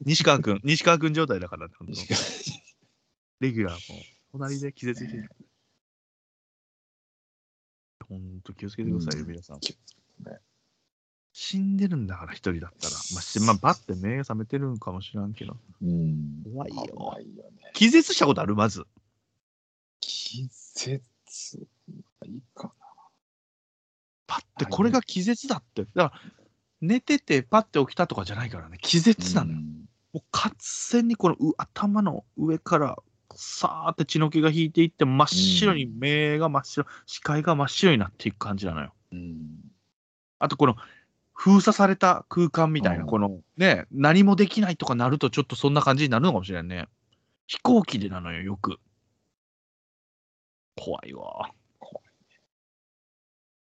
[0.02, 1.14] 西川くん、西川くん。
[1.14, 2.16] 状態だから、本当短い
[3.40, 4.00] レギュラーも
[4.32, 5.30] 隣で気絶してる。
[8.08, 9.60] 本当気をつけてくださいよ、皆さん。
[11.32, 11.76] 死ん。
[11.76, 12.06] でるん。
[12.06, 12.94] だから、一人だったら。
[13.14, 14.78] まあ、しまあ、バッて目が覚めてるん。
[14.78, 15.32] かもしらん。
[15.32, 15.56] けど。
[15.82, 16.42] うん。
[16.52, 17.70] 怖いよ危ないよね。
[17.74, 18.84] 気絶したことあるまず。
[20.30, 21.66] 気絶
[22.20, 22.72] はいいか
[24.28, 25.82] パッて、これが気絶だって。
[25.82, 26.12] だから、
[26.80, 28.78] 寝ててパッて起きたとかじゃないからね。
[28.80, 29.46] 気絶なな。
[29.48, 29.58] のよ。
[29.58, 29.80] うん
[30.12, 30.52] もう完
[30.90, 32.96] 全にこのう頭の上から
[33.36, 38.92] さーって血の気が引いていって真っ白にうん目が真っ白、視界が真っ白になっていく感じなのよ。
[39.12, 39.38] うん。
[40.40, 40.74] あとこの
[41.32, 46.88] 封鎖された空間みたいな、うんこのね、何もできないとかなるとちょっとそんな感じになるのかもしれんね。
[47.46, 48.78] 飛行機でなのよ、よく。
[50.76, 51.50] 怖いわ。
[51.78, 52.06] 怖い。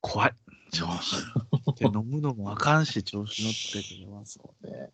[0.02, 0.34] 怖い。
[0.72, 4.40] ちょって飲むのもあかんし、調子乗ってくれます。
[4.42, 4.92] そうね。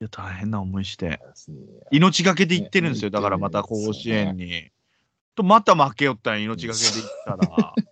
[0.00, 1.20] いや、大変な思いして。
[1.34, 1.50] 私
[1.90, 3.10] 命がけで行ってるんですよ。
[3.10, 4.70] ねだからまた甲子園に。
[5.34, 7.74] と、また負けよったんよ命がけで行ったら。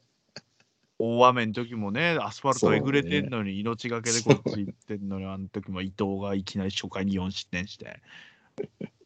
[0.99, 8.01] 大雨の時もね、アスファルトえぐれてんのに、命がけでこっち行ってんのに、あの時も伊藤がいきなり初回に4失点して。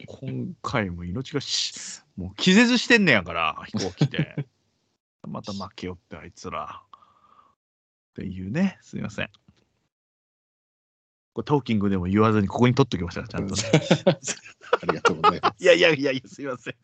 [0.06, 4.46] 今回も命がし、もう気絶してんねやから、 飛行機で。
[5.26, 6.82] また負けよって、あいつら。
[6.90, 9.30] っていうね、すいません。
[11.32, 13.62] これトーキングでも言わずに、ここに取っときました、ちゃんとね。
[14.82, 15.64] ありがとうございます。
[15.64, 16.74] いやいやいやいや、すいません。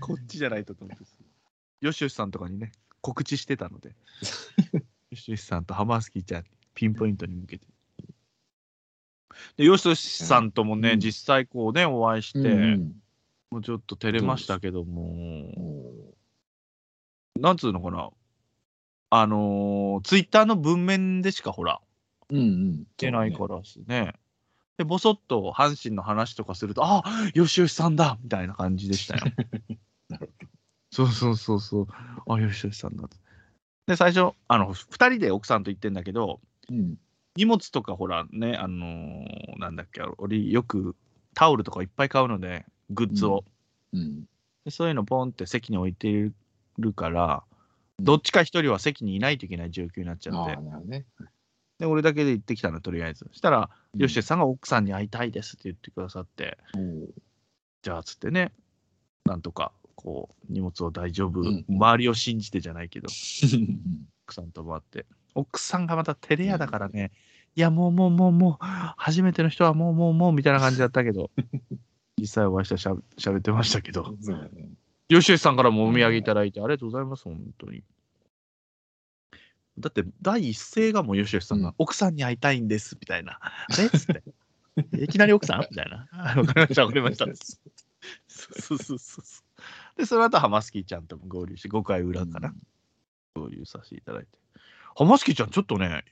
[0.00, 1.04] こっちじゃないとと思って。
[1.80, 3.96] よしよしさんとかにね、告知してたので、
[5.10, 7.66] よしよしさんとハマースキーちゃんにピンポイントに向けて。
[9.56, 13.02] で、よしよしさんともね、うん実際こうね、お会いして、うん
[13.50, 15.02] もうちょっと照れましたけどうも、
[17.38, 18.10] んなんつうのかな、
[19.10, 21.80] あのー、ツイッターの文面でしかほら、
[22.30, 22.84] うんうん。
[22.98, 24.12] 出ないからですね。
[24.76, 27.02] で、ぼそっと阪神の話とかすると、あ
[27.34, 29.32] よしよしさんだみたいな感じでしたよ。
[30.08, 30.30] なる
[30.90, 31.86] そうそうそうそう。
[32.26, 33.08] あ、よしよしさんだ。
[33.86, 36.98] で、最初、あの、二人で奥さんと行ってんだけど、うん。
[37.36, 40.96] 荷物とかほらね、あのーなんだっけ、俺よく
[41.34, 43.44] タオルとかいっぱい買うので、グッズを。
[43.92, 44.24] うん。
[44.64, 46.30] でそういうのポンって席に置いて
[46.78, 47.58] るから、うん
[48.00, 51.04] どっちか一人は席にいないといけない状況になっちゃって、ね。
[51.78, 53.26] で、俺だけで行ってきたの、とりあえず。
[53.28, 56.58] そしたら、うんさんが奥さんに会いたいですって言ってくださって、
[57.82, 58.52] じゃあ、つってね、
[59.24, 63.08] なんとか、こう、荷物を大丈夫、うん周りを信じてじゃないけど、
[64.26, 65.06] 奥さんと回って。
[65.34, 67.10] 奥さんがまた照れ屋だからね、
[67.56, 71.30] いや、もうもうもうもう、初めての人はもうもうもうみたいな感じだったけど、
[72.18, 74.14] 実際お会いしてしゃしゃべってましたけど。
[75.08, 77.82] よしよしさんからもお土産いただいて、ありがとうございます、本当に。
[79.78, 83.38] だって、第一声がもうよしよしさんが、うん奥さんに会いたいんです、みたいな。
[83.40, 84.22] あれっつって。
[85.04, 86.08] いきなり奥さんみたいな。
[86.12, 87.26] あわかりました、わかりました。
[87.26, 87.34] そう
[88.58, 89.98] そうそうそう。
[89.98, 92.54] で、その後、ハマスキーちゃんとも合流して、5回裏かな、
[93.34, 94.38] 合流させていただいて。
[94.96, 96.04] ハマスキーちゃん、ちょっとね、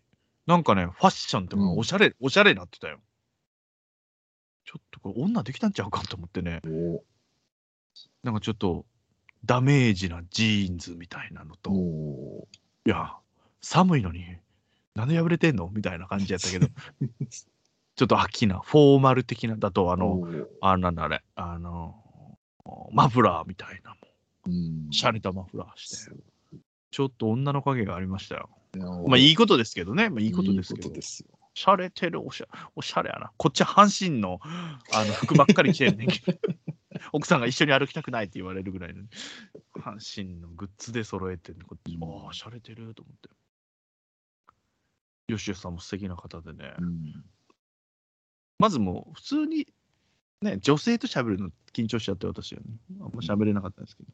[0.47, 3.01] なんかね、ファッションとかうんおしゃれ、おしゃれになってたよ。
[4.67, 7.05] ちょっとこれ、女できたんちゃうかと思ってね、お。
[8.25, 8.85] なんかちょっと、
[9.45, 12.49] ダメージなジーンズみたいなのと、お
[12.85, 13.15] いや、
[13.61, 14.25] 寒いのに、
[14.97, 15.71] なんで破れてんの？
[15.73, 16.67] みたいな感じやったけど、
[17.29, 20.23] ちょっと秋な、フォーマル的な、だと、ああの、
[20.61, 22.03] あ、なんだあれ、あの、
[22.93, 23.97] マフラーみたいな、も
[24.47, 24.89] うん。
[24.91, 26.13] う、しゃれたマフラーして、
[26.91, 28.51] ちょっと女の影がありましたよ。
[28.77, 30.83] ままあ、いいことですけどね、まあ、いいことですけど。
[30.83, 31.36] いいこと、ですよ。
[31.57, 33.33] しゃれてるおしゃ、おしゃれやな。
[33.39, 36.39] こっち阪神のあの服ばっかり着てんねんけど、
[37.13, 39.05] 奥さんが一緒に歩きたくないって言われるぐらいの、
[39.75, 43.31] 阪神のグッズで揃えてんねこっち、うんああ、しゃれてると思って。
[45.33, 47.25] よしよしさんも素敵な方でね、うん
[48.59, 49.67] まずもう普通に、
[50.43, 52.67] ね、女性と喋るの緊張しちゃって私はね、
[53.01, 54.11] あんま喋れなかったんですけど。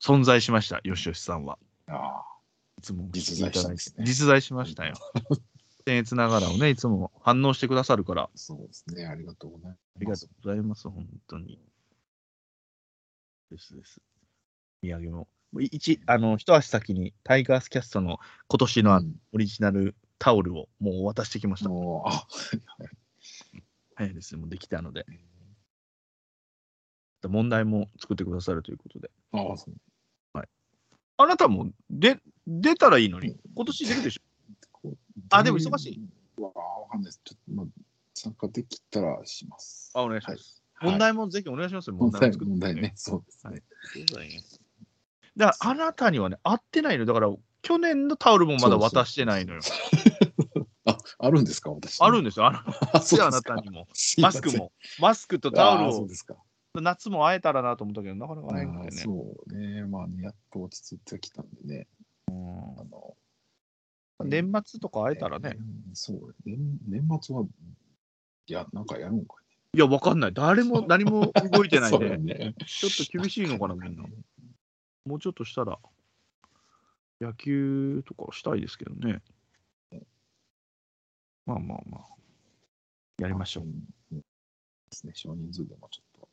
[0.00, 1.58] 存在しました、よしよしさんは。
[1.88, 2.37] ああ、い
[2.80, 4.94] つも実在したんですね実在しましたよ。
[5.86, 9.06] 僭越ながらをね、いつも反応してくださるから、あそうですね。
[9.06, 9.80] ありがとうございます。
[10.00, 11.58] りがとうございます、本当に。
[13.50, 14.02] ですです。
[14.82, 15.28] 土産も。
[15.58, 21.70] 一、あの、一足先にタイガースキャストの今年のオリジナルタオルをもうお渡ししてきました。
[21.70, 22.26] もうあ、
[23.94, 25.06] 早いですね、もうできたので。
[27.26, 29.10] 問題も作ってくださるということで。
[29.32, 29.74] ああ、そう
[31.20, 34.90] あなたもで出たらいいのに、今年出るでしょ。
[35.30, 36.00] あでも忙しい。
[36.38, 37.20] うわあ、わかんないです。
[37.22, 37.66] ちょっと、まあ、
[38.14, 39.90] 参加できたらします。
[39.94, 40.36] あ、お願いします。
[40.36, 40.40] はい
[40.80, 42.92] 問題もぜひお願いしますよ、問題問題ね。
[42.94, 43.64] そうですね。
[44.06, 44.40] そうね。
[45.36, 47.04] だからあなたにはね、合ってないの。
[47.04, 49.60] だから、去年のタオルもまだ渡してないのよ。
[50.86, 51.72] あ、あるんですか？
[51.72, 52.00] 私。
[52.00, 52.46] あるんですよ。
[52.46, 52.58] あの、
[53.26, 53.88] あ、なたにも。
[54.18, 54.70] マスクも。
[55.00, 56.36] マスクとタオルをあそうですか。
[56.74, 59.02] 夏も会えたらなと思ったけど、なかなか会えなくてね。
[59.02, 59.84] そうね。
[59.84, 61.88] まあね、やっと落ち着いてきたんでね。
[62.78, 63.16] あの
[64.24, 65.56] 年末とか会えたらね。
[65.56, 66.78] うんそう年。
[66.86, 67.42] 年末は、
[68.46, 69.36] いや、なんかやるんか
[69.74, 70.32] いや、わかんない。
[70.32, 72.54] 誰も何も動いてないん ね。
[72.66, 74.04] ちょっと厳しいのかな、みんな。
[75.04, 75.78] もうちょっとしたら、
[77.20, 79.22] 野球とかしたいですけどね。
[81.46, 82.04] まあまあまあ。
[83.18, 83.64] やりましょう。
[83.64, 84.22] んで
[84.90, 85.12] すね。
[85.14, 86.28] 少人数でもちょっと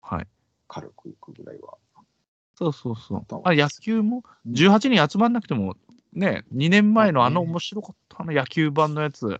[0.00, 0.26] はい。
[0.68, 1.78] 軽くいくぐらいは。
[2.56, 4.22] そうそうそうあ野球も？
[4.46, 5.76] うん18人集まんなくても、
[6.12, 9.38] ね、2年前のあの面白かったあの野球版のやつ。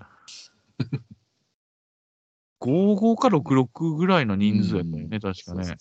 [2.61, 5.77] 55か66ぐらいの人数やったよね、うん確かね。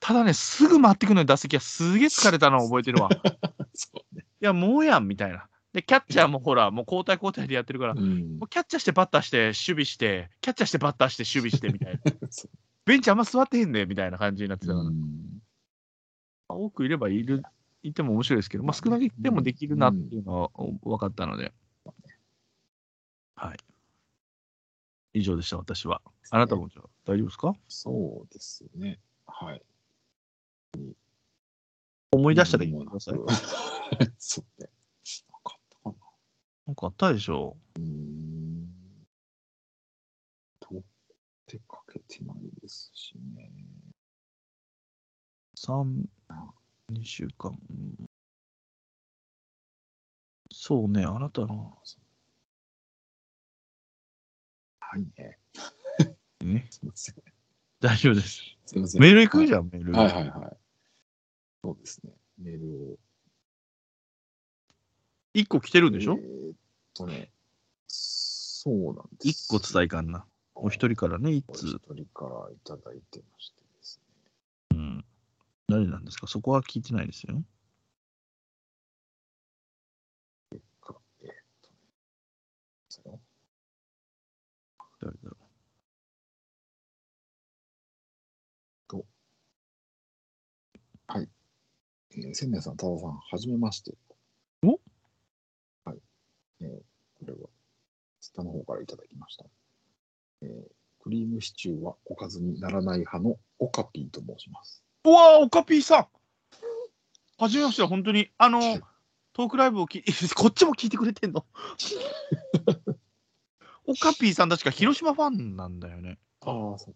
[0.00, 3.08] ただね、すぐ回ってくるのに打席はすげえ疲れたのを覚えてるわ。
[4.42, 4.44] い。
[4.44, 5.46] や、もうやんみたいな。
[5.72, 12.00] で、キャッチャーもほら、もう交代交代でやってるから、うんもうキャッチャーしてバッターして、守備して、キャッチャーしてバッターして、守備してみたいな。
[12.30, 12.48] そ
[12.84, 15.40] ベンチあんま座ってへんねみたいな感じになってたから、うん
[16.48, 17.42] 多くいればいる、
[17.82, 20.50] いても面白いですけど、まあ、少なくてもできるなっていうのは
[20.82, 21.52] 分かったので、
[23.36, 23.58] はい。
[25.12, 26.02] 以上でした、私は。
[26.30, 27.54] あなたもじゃあ大丈夫ですか？
[27.68, 28.98] そうですね。
[29.26, 29.62] はい。
[32.12, 33.14] 思い出したら言ってください。
[34.18, 34.68] そうね。
[35.28, 35.94] なかったかな。
[36.66, 38.68] なんかあったでしょうーん。
[40.60, 40.82] とっ
[41.46, 43.50] てかけてないですしね。
[45.56, 46.04] 3、
[46.92, 47.56] 2週間。
[47.70, 48.06] うん
[50.56, 51.76] そうね、あなたの、
[54.80, 55.38] はいね。
[56.40, 57.14] ね、すみません。
[57.80, 58.42] 大丈夫です。
[58.66, 59.00] すみません。
[59.02, 59.92] メール行くじゃゃん、メール。
[59.92, 60.56] はいはいはい。
[61.62, 62.12] そうですね。
[62.38, 62.98] メールを。
[65.34, 66.14] 1個来てるんでしょ？
[66.20, 66.56] えーっ
[66.94, 67.32] とね。
[67.88, 70.24] そうなんです ?1 個伝えかんな。
[70.54, 71.78] お一人からね、1お通一。
[71.94, 74.00] 人からいただいてましてです
[74.70, 75.04] うん。
[75.68, 76.26] 誰なんですか？
[76.26, 77.42] そこは聞いてないですよ。
[80.52, 81.32] えーっとね。
[82.88, 83.20] それを
[85.00, 85.36] 誰だろ
[92.16, 93.92] えー千年さん、多田さん、はじめまして。
[94.62, 94.78] お？
[95.84, 95.98] はい。
[96.60, 96.68] えー
[97.18, 97.48] これは、
[98.20, 99.46] 下の方からいただきました。
[100.42, 104.83] えークリームシチューはおかずにならない派のオカピーと申します。
[105.04, 105.10] う。
[105.10, 106.06] うわー、オカピーさん
[107.38, 108.30] はじめまして、本当に。
[108.38, 108.60] あの、
[109.32, 110.02] トークライブをき、
[110.34, 111.44] こっちも聞いてくれてんの？
[113.86, 116.18] オカピーさん確か広島ファンなんだよね。
[116.40, 116.94] ああ、そう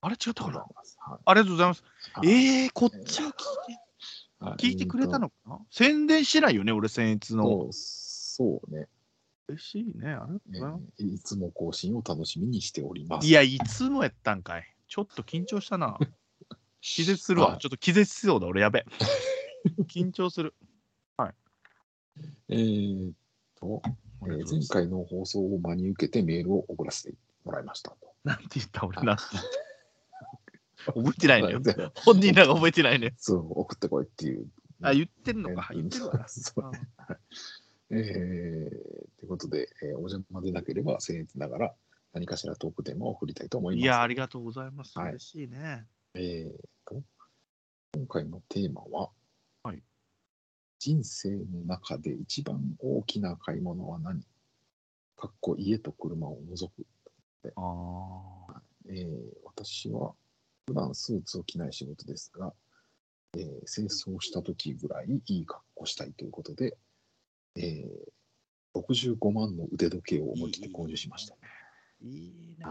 [0.00, 0.58] あれ違ったかな？
[0.60, 1.84] はいありがとうございます。
[2.14, 3.42] はいえー、こっちは聞いて、
[4.40, 5.58] はい聞いてくれたのかな？
[5.70, 7.68] 宣伝してないよね、俺、僭越の。
[7.72, 8.88] そうね、
[9.48, 10.12] 嬉しいね。
[10.12, 11.02] ありがとうごえざいます。
[11.02, 13.26] ーいつも更新を楽しみにしております。
[13.26, 14.64] いや、いつもやったんかい。
[14.86, 15.98] ちょっと緊張したな。
[16.80, 17.50] 気絶するわ。
[17.50, 18.84] はいちょっと気絶しそうだ、俺、やべ。
[19.88, 20.54] 緊張する。
[22.48, 23.12] えーっ
[23.56, 23.82] と、
[24.22, 27.14] えー前回の放送を真に受けてメールを送らせて
[27.44, 28.14] もらいましたと。
[28.24, 29.16] なんて言った俺な
[30.86, 31.60] 覚えてないのよ。
[31.62, 31.74] で？
[31.94, 33.12] 本人らが覚えてないのよ。
[33.16, 34.48] そう、送ってこいっていう。
[34.82, 35.70] あ、言ってんのか。
[35.72, 36.26] 言ってるわ。
[36.28, 36.80] そうね
[37.90, 41.74] えー、ということで、えーお邪魔でなければ、僭越ながら
[42.12, 43.82] 何かしらトークテーマを送りたいと思います。
[43.82, 44.98] いや、ありがとうございます。
[44.98, 45.86] はい嬉しいね。
[46.20, 47.00] えーと、
[47.94, 49.10] 今回のテーマは、
[49.62, 49.80] はい
[50.80, 54.20] 人生の中で一番大きな買い物は何？
[55.16, 56.86] かっこ家と車を除く。
[57.54, 58.62] ああ。
[58.88, 59.08] えー
[59.44, 60.12] 私は
[60.66, 62.52] 普段スーツを着ない仕事ですが、
[63.36, 66.76] えー清掃した時ぐらいいい格好したいということで、
[67.54, 71.36] えー65万の腕時計を思い切って購入しました。
[72.02, 72.66] いいね。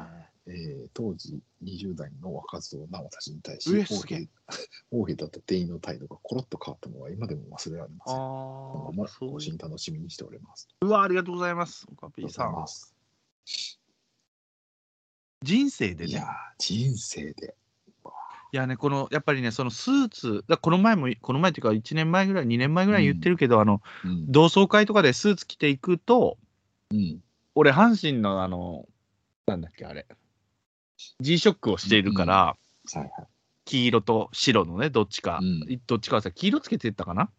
[0.48, 4.58] えー当時20代の若造な私に対しうえ横すげえ柄
[4.92, 8.18] 横柄だった店員の態度がコロッと変わったのは今でも忘れられまあせん。
[8.18, 9.08] このままあ。
[9.08, 10.70] そう更新楽しみにしております。
[10.82, 11.86] うわ、ありがとうございます。
[11.92, 12.66] オカピーさん
[15.44, 16.12] 人生でね。
[16.12, 16.26] いやー、
[16.58, 17.56] 人生で。
[18.54, 24.32] いやね、このやっぱりね、そのスーツ、だこの前も、この前っていうか、1年前ぐらい、2年前ぐらい言ってるけど、あのうん。
[24.32, 26.38] 同窓会とかでスーツ着ていくと、
[26.92, 27.22] うん。
[27.56, 28.88] 俺、阪神のあの、
[29.48, 30.06] なんだっけ、あれ、
[31.22, 32.58] G ショックをしているから、は
[32.96, 33.10] いはい。
[33.64, 37.30] 黄色と白のね、どっちか、うんどっちかはさ、黄色つけてったかな？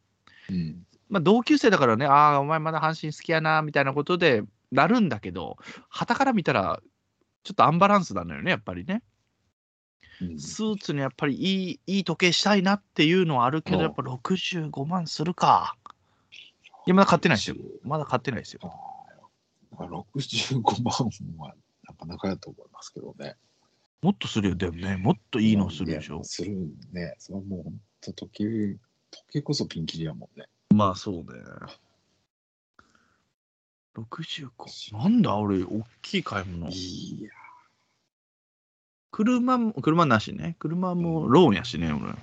[0.51, 0.87] うん。
[1.11, 4.43] まあ、同級生だからね、ああ、お前まだ阪神好きやな、みたいなことで
[4.73, 6.81] なるんだけど、旗から見たら、
[7.45, 9.03] ちょっとアンバランスなのよね、やっぱりね。
[10.23, 15.77] うんスーツにやっぱりいいいい時計したいなっていうのはあるけど、うんやっぱ65万するか。
[16.87, 17.57] いや、まだ買ってないですよ。
[17.85, 18.61] まだ買ってないですよ。
[18.65, 20.93] あー65万
[21.39, 21.55] は
[21.89, 23.37] なかなかやと思いますけどね。
[24.03, 26.23] もっとするよ、でもね、もっといいのするでしょ。
[26.23, 26.53] する
[26.93, 27.15] ね。
[27.19, 28.45] それはもう本当時計、
[29.11, 30.47] 時計こそピンキリやもんね。
[30.75, 31.25] まあそうね。
[33.97, 34.97] 65。
[34.97, 36.69] なんだ、俺、大きい買い物。
[36.71, 37.31] いや、
[39.11, 40.55] 車も、車なしね。
[40.61, 42.15] 車もローンやしね、俺。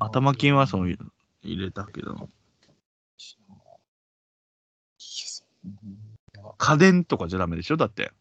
[0.00, 2.28] 頭金はそう入れたけど。
[6.58, 8.12] 家電とかじゃダメでしょだって。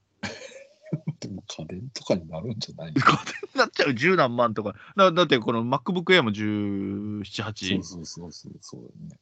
[1.20, 3.14] でも家電とかになるんじゃない家電
[3.54, 4.76] になっちゃう十何万とか。
[4.96, 7.84] だだってこの MacBook Air も17、8。
[7.84, 9.20] そうそうそうそうそうだね。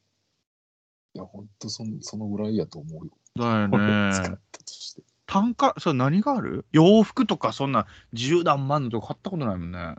[1.15, 3.11] いや、本当そんそのぐらいやと思うよ。
[3.35, 4.37] だよね。
[4.51, 5.01] たとして。
[5.25, 6.65] 単価、それ何がある？
[6.71, 9.79] 洋服とかそんな十何万のとか買ったことないもんね。
[9.79, 9.95] いや、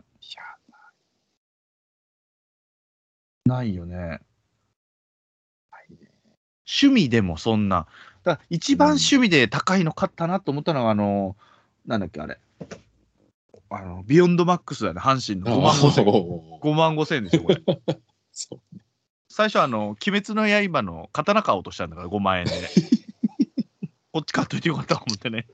[3.45, 3.95] ないよね。
[3.97, 4.21] ない
[5.91, 6.11] ね。
[6.65, 7.87] 趣味でもそんな。
[8.23, 11.35] だ一番趣味で高いの買ったなと思ったのが、あの、
[11.89, 12.39] なんだっけ、あれ。
[13.71, 16.07] あの、ビヨンドマックスだよね、阪神の5万5千。
[16.07, 17.61] おー5万5千でしょ、これ。
[19.27, 22.51] 最初、あの、鬼滅の刃の刀買おうとしたんだから、5万円で。
[24.13, 25.47] こっち買っといてよかったと思ってね。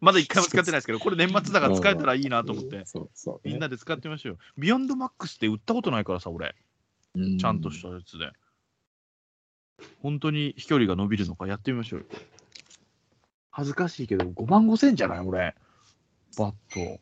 [0.00, 2.84] まだ一回も使ってないですけど、これ年末だから使えたらいいなと思って、
[3.44, 4.38] みんなで使ってみましょうよ。
[4.56, 6.54] ビヨンドマックスって売ったことないからさ、俺。
[7.14, 8.32] でちゃんとしたやつで。
[10.02, 12.06] 本当に飛距離が伸びるのかやってみましょうよ。
[13.60, 15.20] 恥ずかしいけど、5万5千じゃない？
[15.20, 15.54] 俺。
[16.38, 17.00] バット。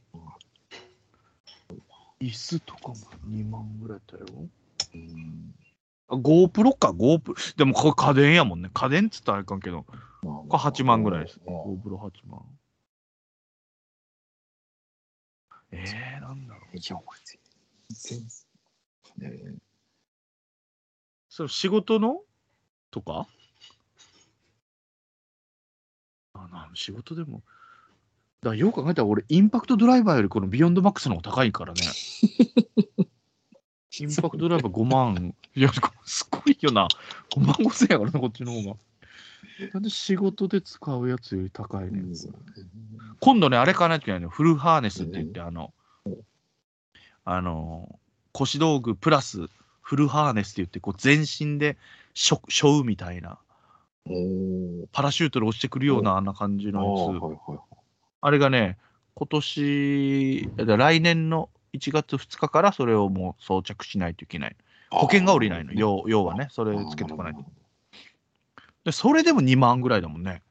[2.21, 2.95] 椅子とかも
[3.29, 4.27] 2万ぐらいだよ。
[4.93, 5.55] うん
[6.09, 7.57] あ GoPro か、GoPro。
[7.57, 8.71] でもこれ家電やもんね。
[8.75, 9.87] 家電っつったらあれかんけど、
[10.23, 11.39] まあこれ8万ぐらいです。
[11.47, 12.43] まあ GoPro8 万。
[15.71, 16.77] えー、なんだろう。
[16.77, 17.21] いや、これ
[17.95, 18.27] 全
[19.21, 19.55] 然、ね、
[21.29, 22.23] それ仕事の？
[22.91, 23.29] とか？
[26.45, 27.43] あな仕事でも。
[28.43, 31.81] だよく考えたら俺、インパクトドライバーよりこのビヨンドマックスの方が高いからね。
[34.01, 35.35] インパクトドライバー5万。
[35.57, 35.71] いや、
[36.05, 36.87] すごいよな。
[37.35, 38.77] 5万5千やからな、こっちの方が。
[39.75, 42.15] なんで仕事で使うやつより高いねん。
[43.21, 44.29] 今度ね、あれ買わないといけないの。
[44.29, 45.73] フルハーネスって言って、あの、
[47.25, 47.99] あの、
[48.33, 49.49] 腰道具プラス
[49.81, 51.77] フルハーネスって言って、こう全身で
[52.15, 53.39] しょ背負うみたいな、
[54.93, 57.23] パラシュートで落ちてくるようなあんな感じのやつ。
[57.23, 57.59] はいはい
[58.21, 58.79] あれがね、
[59.15, 64.57] 今年、来年の1月2日からそれをもう装着しないといけない。
[64.91, 67.45] 保険が下りないの、要要はね、それつけておかないと。
[68.85, 70.43] で、それでも2万ぐらいだもんね。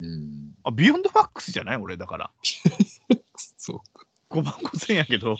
[0.00, 0.54] うん。
[0.64, 1.76] あ、ビヨンドファックスじゃない？
[1.76, 2.30] 俺、だから。
[3.56, 4.06] そうか。
[4.30, 5.36] 5万5千やけど、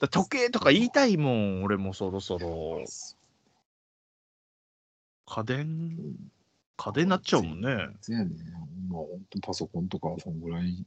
[0.00, 2.84] だ時計とか言いたいもん、俺もそろそろ。
[5.26, 5.98] 家電、
[6.76, 7.88] 家電になっちゃうもんね。
[8.00, 8.34] そうやね。
[8.88, 10.86] まあ、本当パソコンとか、そのぐらい。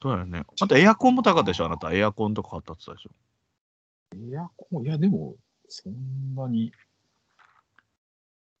[0.00, 0.44] そうやね。
[0.60, 1.92] あとエアコンも高かったでしょ、あなた。
[1.92, 4.34] エアコンとか買ったって言ってたでしょ？
[4.34, 5.36] エアコン、いや、でも、
[5.68, 6.72] そんなに、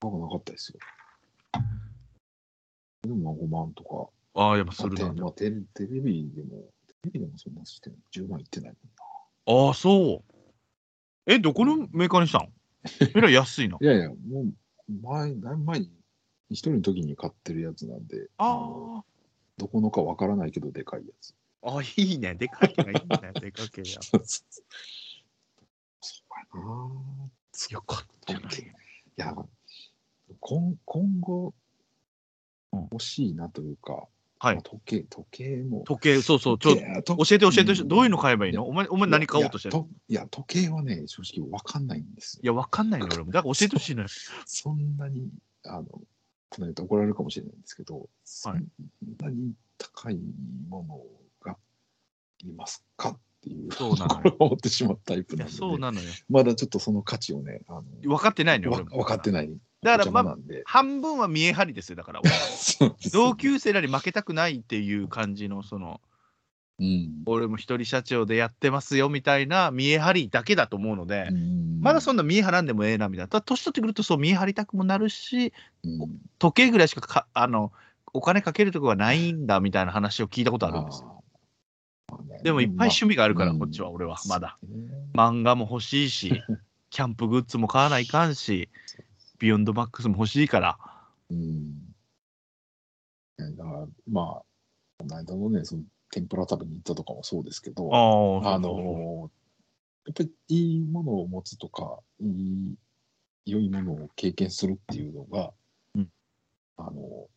[0.00, 0.78] 高くなかったですよ。
[3.02, 4.08] でも、まあ5万とか。
[4.40, 5.12] ああ、やっぱするな。
[5.12, 8.72] まあテレテレビでも、テレビでもそんなしてない10万いってない
[9.46, 9.68] もんな。
[9.68, 10.34] ああ、そう。
[11.26, 12.52] え、どこのメーカーにしたん？
[13.14, 13.78] えらい安いの。
[13.82, 14.54] いやいや、もう、
[15.02, 15.90] 前、だいぶ前に、
[16.52, 19.04] 一人の時に買ってるやつなんで、のあ
[19.58, 21.34] どこのかわからないけど、でかいやつ。
[21.62, 21.78] あ。
[21.78, 22.34] あいいね。
[22.34, 23.32] でかいのがいいね。
[23.40, 24.02] でかけや。
[24.02, 24.22] そう
[26.54, 27.30] やな
[27.70, 28.40] よかったな。
[28.40, 28.52] い
[29.16, 29.34] や、
[30.40, 31.54] 今今後
[32.72, 35.84] うん、欲しいなというか、はいまあ時計、時計も。
[35.86, 36.58] 時計、そうそう。
[36.58, 38.66] ちょ教えて教えて、うんどういうの買えばいいの？
[38.66, 39.88] お前、お前何買おうとしてるの？
[40.08, 42.40] いや時計はね、正直わかんないんですよ。
[42.42, 43.26] いや、わかんないの俺も。
[43.30, 44.08] だから教えてほしいのよ。
[44.46, 45.28] そんなに、
[45.64, 45.84] あの、
[46.54, 48.66] この間怒られるかもしれないんですけど、そん
[49.18, 50.18] なに高い
[50.68, 51.00] もの
[51.40, 51.56] が
[52.42, 56.06] いりますかっていう、そうなのよ思ってしまうタイプなので、そうなのよ。
[56.28, 58.84] まだちょっとその価値をね、あの分かってないのよ。
[58.84, 59.50] 分かってない。
[59.82, 60.36] だから、まあ。
[60.64, 61.96] 半分は見え張りですよ。
[61.96, 62.20] だから、
[63.12, 66.00] 同級生らに負けたくないっていう感じの、その、
[66.82, 73.28] うん俺も一人社長でやってますよみたいな見え張りだけだと思うので、うんまだそんな見え張らんでもええなみたいな。
[73.28, 75.52] ただ年取ってくるとそう見え張りたくもなるし、
[75.84, 77.72] うん時計ぐらいしかかあの
[78.12, 81.24] お金かけるとこがないんだみたいな話を聞いたことあるんですよ。
[82.42, 84.58] でもいっぱい趣味があるから、うんこっちは俺はまだ。
[85.14, 86.42] 漫画も欲しいし、
[86.90, 88.68] キャンプグッズも買わないかんし、
[89.38, 90.78] ビヨンドマックスも欲しいから。
[91.30, 91.94] うん。
[93.38, 94.24] だから、まあ、
[94.98, 95.82] この間のね、その
[96.12, 99.30] 天ぷら食べに行ったとかもそうですけど、ああ、あの、
[100.04, 102.74] やっぱりいいものを持つとか、いい、
[103.46, 105.52] 良いものを経験するっていうのが、
[105.94, 106.08] うん
[106.76, 107.28] あの、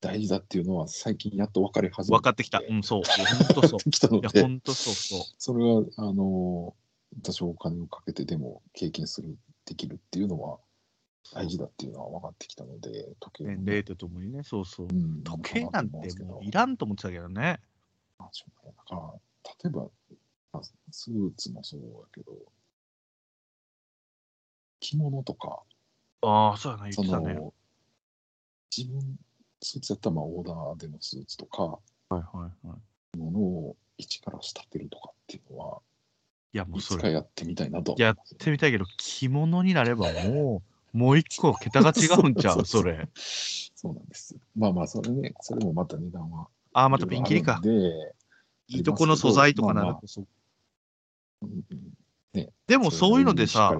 [0.00, 2.62] 大事だっていうのは最近やっと分かり始め分かってきた。
[2.66, 3.02] うん、そう。
[3.04, 3.80] 本当そう。
[3.90, 5.34] きたのいや、で、本当そうそう。
[5.36, 6.74] それは、あの、
[7.22, 9.36] 多少お金をかけてでも経験する、
[9.66, 10.58] できるっていうのは
[11.32, 14.92] 大事だっていうのは分かってきたので、時計も年齢とともにね、そうそうう。
[14.92, 17.60] ん時計なんてもういらんと思ってたけどね。
[18.18, 19.12] まあしょうがないだから、
[19.64, 19.90] 例えば、
[20.52, 22.32] まあスーツもそうだけど、
[24.80, 25.62] 着物とか、
[26.22, 27.34] ああ、そうやな、言っそてたね。
[27.34, 27.54] の、
[28.76, 29.16] 自分、
[29.62, 31.78] スーツやったらまあオーダーでのスーツとか、は
[32.10, 32.20] いは
[32.64, 32.76] いは
[33.14, 33.18] い。
[33.18, 35.80] ものを一から仕立てるとかっていうのは、
[36.52, 37.94] いや、もういそれ、つかやってみたいなと。
[37.98, 43.08] やってみたいけど、着物になればもう、もう一個桁が違うんちゃ う、それ。
[43.14, 44.36] そうなんです。
[44.56, 46.48] まあまあ、それね、それもまた値段は。
[46.72, 47.60] ああ、またピンキリか。
[47.62, 48.14] で、
[48.68, 50.26] いいとこの素材とかなまあまるとそう
[51.42, 51.96] うんうん
[52.66, 53.78] でもそういうのでさ。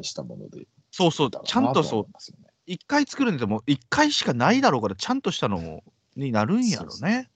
[0.90, 2.06] そうそう、ちゃんとそう、
[2.66, 5.82] 一回作るんでも一回しかないだろうから、ちゃんとしたの
[6.14, 7.30] になるんやろそうね。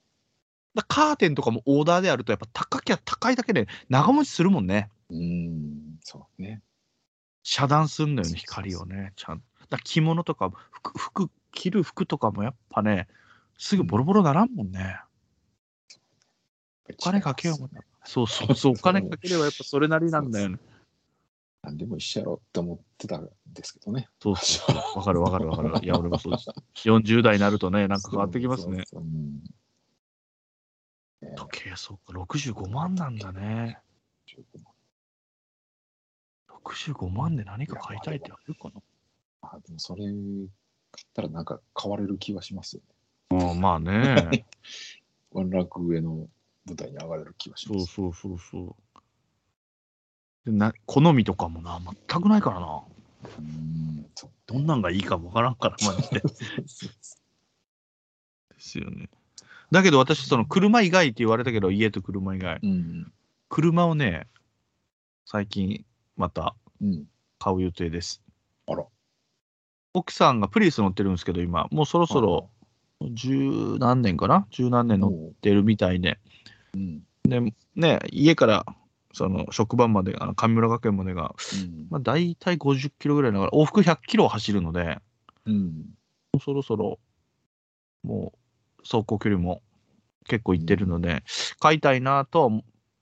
[0.74, 4.88] だカーテンとかもオーダーであると、やっぱ高きゃ高いだけで長持ちするもんね。
[5.10, 6.62] うん、そうね。
[7.42, 9.42] 遮断すんのよね、光をね、ちゃん
[9.78, 13.08] 着物とか服、服、着る服とかもやっぱね、
[13.58, 15.00] すぐボロボロならんもんね。
[16.98, 17.80] お金かけようもんね。
[18.04, 20.58] そう そうそう、お金かければやっぱそれなりなんだよね。
[21.62, 24.08] 何でも一緒やろって思ってたんですけどね。
[24.20, 24.98] そうそうそう。
[24.98, 25.70] わかるわかるわかる。
[25.84, 26.48] いや、俺もそうです。
[26.88, 28.84] 40代になるとね、なんか変わってきますね。
[28.86, 29.42] そうそうそううん
[31.20, 33.78] ね時計、そうか、65万なんだね。
[36.48, 38.70] 65万で何か買いたいってあるか
[39.42, 42.82] あでもそれ買ったらなんか買われる気はしますよ
[43.30, 43.38] な。
[43.38, 43.52] ね。
[43.52, 44.46] うん、まあね。
[45.32, 46.28] ワンランク上の
[46.66, 47.86] 舞台に上がれる気はします。
[47.86, 49.00] そうそうそうそう。
[50.44, 52.82] でな好みとかもな、全くないからな。
[53.38, 54.06] うん
[54.46, 56.20] どんなんがいいかもわからんから、マジで。
[56.24, 56.30] で
[58.58, 59.08] すよね。
[59.70, 62.58] だけど私、その車以外って言われたけど、家と車以外。
[62.62, 63.12] うん。
[63.48, 64.26] 車をね、
[65.24, 65.84] 最近
[66.16, 67.06] またうん。
[67.38, 68.20] 買う予定です。
[68.66, 68.84] あら。
[69.92, 72.50] 奥さんがプリウス乗ってるんですけど、今、もうそろそろ
[73.12, 74.46] 十何年かな？
[74.50, 76.18] 十何年乗っもてるみたいで、
[76.74, 77.02] う、うん。
[77.24, 78.66] で、ね、家から
[79.12, 81.86] その職場まで、あの上村学園までが、うん。
[81.90, 84.98] まあ、大体50キロぐらいだから、往復100キロ走るので、
[85.46, 85.86] うん。
[86.42, 86.98] そろそろ、
[88.04, 88.32] も
[88.78, 89.62] う、走行距離も
[90.28, 91.24] 結構行ってるので、
[91.58, 92.60] 買いたいなとは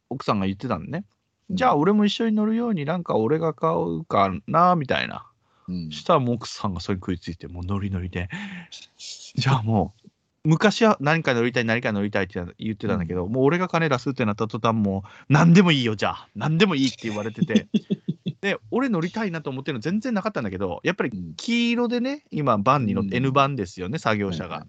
[0.09, 1.05] 奥さんが言ってたんでね。
[1.51, 5.27] じゃあ、俺も一緒に乗るように、なんか俺が買うかな、みたいな。
[5.69, 8.29] うん、したらもう奥さんがそれに食いついて、もうノリノリで。
[9.37, 10.09] じゃあもう、
[10.45, 17.69] 昔は何か乗りたい、何か乗りたいって言ってたんだけど、もう俺が金出すってなった途端、もう、何でもいいよ、じゃあ、何でもいいって言われてて。
[18.41, 24.67] で、俺乗りたいなと思ってるの全然なかったんだけど、やっぱりうん黄色でね、今、バンに乗って、うん N バンですよね、作業車がはいは。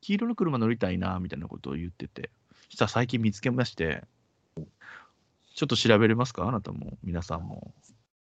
[0.00, 2.30] 黄色の車乗りたいな、みたいなことを言ってて。
[2.68, 4.04] そしたら最近見つけまして、
[5.54, 6.46] ちょっと調べれますか？
[6.48, 7.74] あなたも、皆さんも。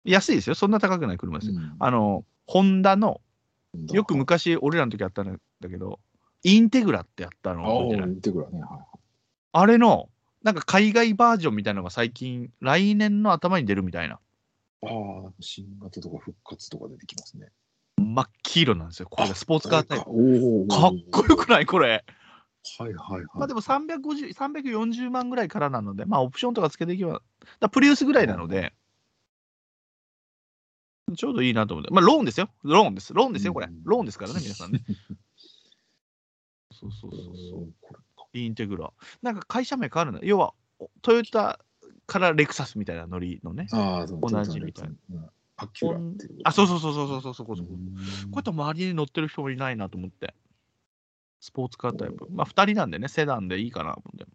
[0.05, 1.59] 安いですよ、そんな高くない車ですよ。
[1.59, 3.21] うんあの、ホンダの、
[3.93, 6.01] よく昔、俺らの時あったんだけど、
[6.43, 8.61] インテグラってあったのあインテグラね。
[8.61, 8.93] はい
[9.55, 10.09] あれの、
[10.43, 14.19] なんか海外バージョンみたいなのが最近、来年の頭に出るみたいな。
[14.83, 17.49] ああ、新型とか復活とか出てきますね。
[17.99, 19.09] 真っ黄色なんですよ。
[19.11, 20.05] これがスポーツカータイプ。
[20.05, 22.05] かっこよくないこれ。
[22.79, 23.25] はいはいはい。
[23.35, 27.21] まあでも350、340万ぐらいからなので、まあオプションとかつけていけば、
[27.61, 28.73] だプリウスぐらいなので、
[31.17, 31.91] ちょうどいいなと思って。
[31.91, 32.49] まあローンですよ。
[32.63, 33.13] ローンです。
[33.13, 33.83] ローンですよ、これうん。
[33.85, 34.85] ローンですからね、 皆さんね。
[36.71, 37.73] そうそうそうそう。
[37.81, 38.93] これかインテグラ。
[39.23, 40.21] なんか会社名変わるんだ。
[40.23, 41.61] 要は、おトヨタ
[42.07, 43.69] からレクサスみたいなノリのね。
[43.73, 44.95] ああ、同じみたいな。
[45.11, 46.41] うんアキュラっていう。
[46.45, 50.35] あ、そうそうそうそうそうそうそこうやって周りに乗ってる人もいないなと思って。
[51.41, 52.27] スポーツカータイプ。
[52.31, 54.33] まあ2人なんでね、セダンでいいかなと思って。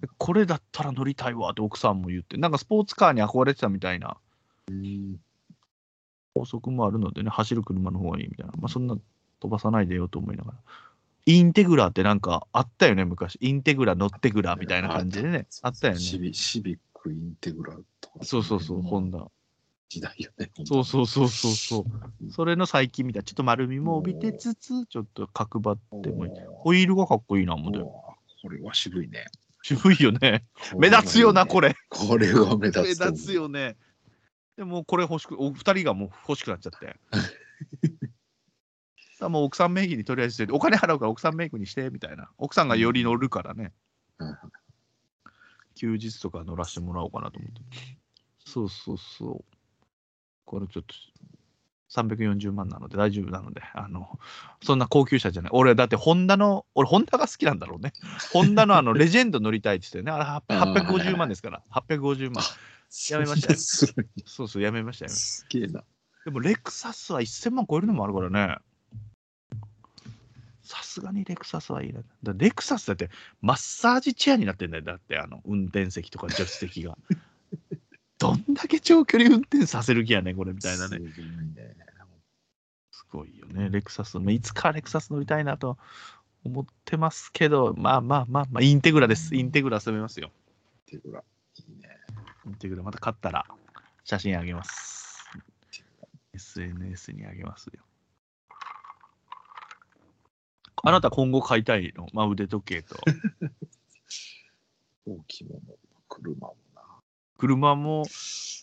[0.00, 4.16] でこれだったら乗りたいわって奥さんも言って、なんかスポーツカーに憧れてたみたいな
[6.34, 8.52] うん法則もあるのでね、走る車の方がいいみたいな。
[8.56, 8.96] まあそんな
[9.40, 10.58] 飛ばさないでよと思いながら。
[11.26, 13.36] インテグラってなんかあったよね、昔。
[13.40, 15.46] インテグラ、乗ってグラみたいな感じでね。
[15.62, 16.00] あったよね。
[16.00, 18.24] シビシビックインテグラとか。
[18.24, 19.18] そうそうそう、ホンダ。
[19.18, 19.30] ダ。
[19.88, 20.50] 時代よね。
[20.64, 21.86] そうそうそうそうそ
[22.26, 22.32] う。
[22.32, 23.24] それの最近みたい。
[23.24, 26.32] ちょっと丸みも帯びてつつ、ちょっと角張ってもいい。
[26.54, 27.80] ホイールがかっこいいな、思って。
[27.80, 29.26] これは渋いね。
[29.62, 30.44] 渋いよね。
[30.78, 31.70] 目立つよな、これ。
[31.70, 31.74] れ。
[31.90, 33.12] これが目立目つと思う。
[33.12, 33.76] 立つよね。
[34.60, 36.94] でもこれ欲しく、お二人がもう欲しくなっちゃって。
[39.18, 42.30] だもう奥さん名義にとりあえずして、お金払うから奥さん名義にして、みたいな。
[42.36, 43.72] 奥さんがより乗るからね。
[44.18, 44.36] うん
[45.76, 47.62] 休日とか乗らせてもらおうかなと思って。
[48.44, 49.56] そうそうそう。
[50.44, 50.94] これちょっと
[51.88, 54.18] 340万なので大丈夫なので、あの、
[54.62, 55.50] そんな高級車じゃない。
[55.54, 57.94] 俺、だってホンダの、俺、ホンダが好きなんだろうね。
[58.30, 60.14] ホンダのあの、レジェンド乗りたいって言ってね。
[60.14, 61.62] あれあー850万ですから。
[61.70, 62.44] 850万。
[63.10, 63.94] やめましたよす
[64.26, 65.10] そうそう、やめましたよ。
[65.10, 65.84] すげえな。
[66.24, 68.58] でも、レクサスは1000万超えるのもあるからね。
[70.70, 72.00] さすがにレクサスはいいな。
[72.22, 73.10] だレクサスだって
[73.40, 74.84] マッサージチェアになってんだよ。
[74.84, 76.96] だって、あの、運転席とか助手席が。
[78.18, 80.98] どんだけ長距離運転させる気やねん、これみたいなね。
[80.98, 81.76] すごいね。
[82.92, 84.18] すごいよね、レクサス。
[84.18, 85.78] まあいつかレクサス乗りたいなと
[86.44, 89.34] 思ってますけど、まあまあまあまあ、インテグラです。
[89.34, 90.30] インテグラ攻めますよ。
[90.90, 91.24] インテグラ。
[91.56, 91.99] いいね。
[92.46, 93.46] インテグラ、また買ったら
[94.04, 95.24] 写真あげます。
[96.34, 97.82] SNS にあげますよ。
[100.82, 102.96] あなた今後買いたいの、まあ、腕時計と。
[105.06, 105.74] 大きいもの、
[106.08, 106.82] 車もな。
[107.36, 108.04] 車も、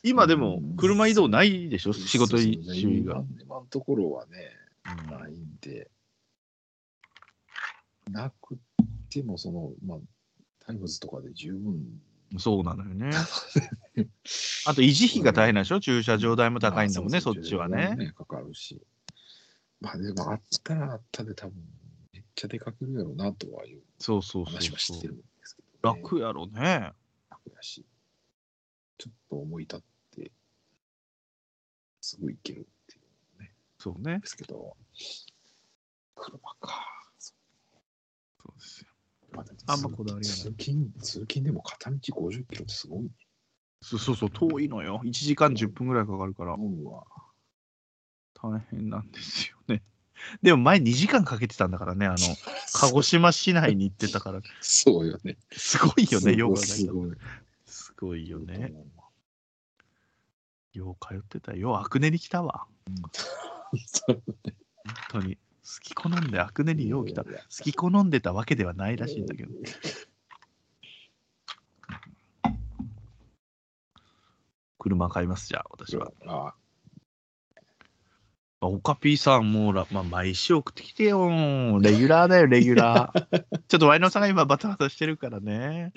[0.03, 3.23] 今でも車移動ないでしょ、仕事周周囲が。
[3.39, 4.51] 今のところはね、
[4.99, 5.91] うんないんで、
[8.09, 8.57] なく
[9.09, 9.99] ても、その、まあ、
[10.59, 12.01] タイムズとかで十分。
[12.39, 13.09] そうなのよね。
[14.65, 15.79] あと維持費が大変なんでしょ？
[15.79, 17.95] 駐車場代も高いんだもんね、まあそっちはね。
[17.95, 18.11] ね。
[18.11, 18.81] かかるし。
[19.79, 21.55] まあでも、あったらあったで多分、
[22.13, 26.01] めっちゃ出かけるやろうなとはいうそうそうそう話は知そうってるんですけど、ね。
[26.01, 26.91] 楽やろね。
[27.29, 27.85] 楽やし、
[28.97, 29.79] ちょっと思い立っ
[30.11, 30.31] て、
[32.01, 32.99] すぐ行けるってい
[33.39, 33.49] うん
[33.79, 34.27] そうねで。
[34.27, 34.75] すけど、
[36.15, 36.96] 車か。
[39.41, 43.09] ああんまこだわりがない通勤、通勤でも片道50キロってすごい。
[43.81, 45.01] そうそうそう、遠いのよ。
[45.03, 47.05] 1時間10分ぐらいかかるから、思うわ。
[48.33, 49.83] 大変なんですよね。
[50.41, 52.17] でも前2時間かけてたんだからね、あの、
[52.73, 55.37] 鹿児島市内に行ってたから、そうよね。
[55.51, 57.11] すごいよね、よう考えたらすごい。
[57.65, 58.73] すごいよね。
[60.73, 61.79] よう通ってたよ。
[61.79, 62.67] アクネリ来たわ。
[64.07, 64.21] 本
[65.09, 65.37] 当に。
[65.67, 67.25] 好き好んでアクネリよう来た。
[67.25, 67.29] 好
[67.61, 69.51] き好んでたわけではないらしいんだけど。
[74.79, 76.13] 車買います、じゃあ、私は。
[76.25, 76.53] あ
[78.59, 81.27] あオカピーさん、もうら、まあ、毎週送ってきてよ。
[81.79, 83.45] レギュラーだよ、 レギュラー。
[83.67, 85.91] ちょっとワイノさんが今バタバタしてるからね。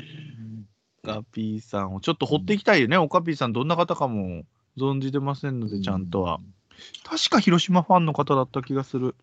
[1.05, 2.99] オカピーさんをちょっと掘っていきたいよね。
[2.99, 4.43] オカピーさん、どんな方かも
[4.77, 6.41] 存じてませんので、ちゃんとは。。
[7.05, 9.14] 確か広島ファンの方だった気がする。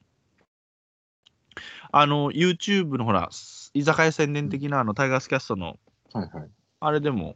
[1.91, 3.29] あの、YouTube のほら、
[3.73, 5.77] 居酒屋宣伝的なあのタイガースキャストの、
[6.13, 6.49] はいはい。
[6.79, 7.35] あれでも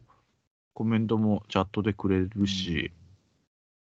[0.74, 2.92] コメントもチャットでくれるし、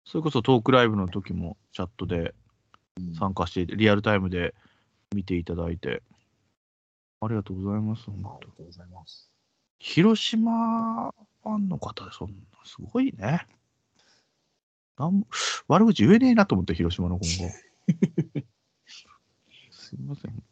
[0.06, 2.34] それこそトークライブの時もチャットで
[2.98, 4.54] うん参加して、リアルタイムで
[5.14, 6.04] 見ていただいて、
[7.22, 8.06] ありがとうございます。
[8.06, 9.32] 本当ありがとうございます。
[9.80, 11.12] 広島
[11.44, 13.48] ファンの方でそんな、すごいね。
[14.98, 15.28] なんも
[15.68, 17.54] 悪口言えねえなと思って、広島の今後。
[19.96, 20.44] すいません。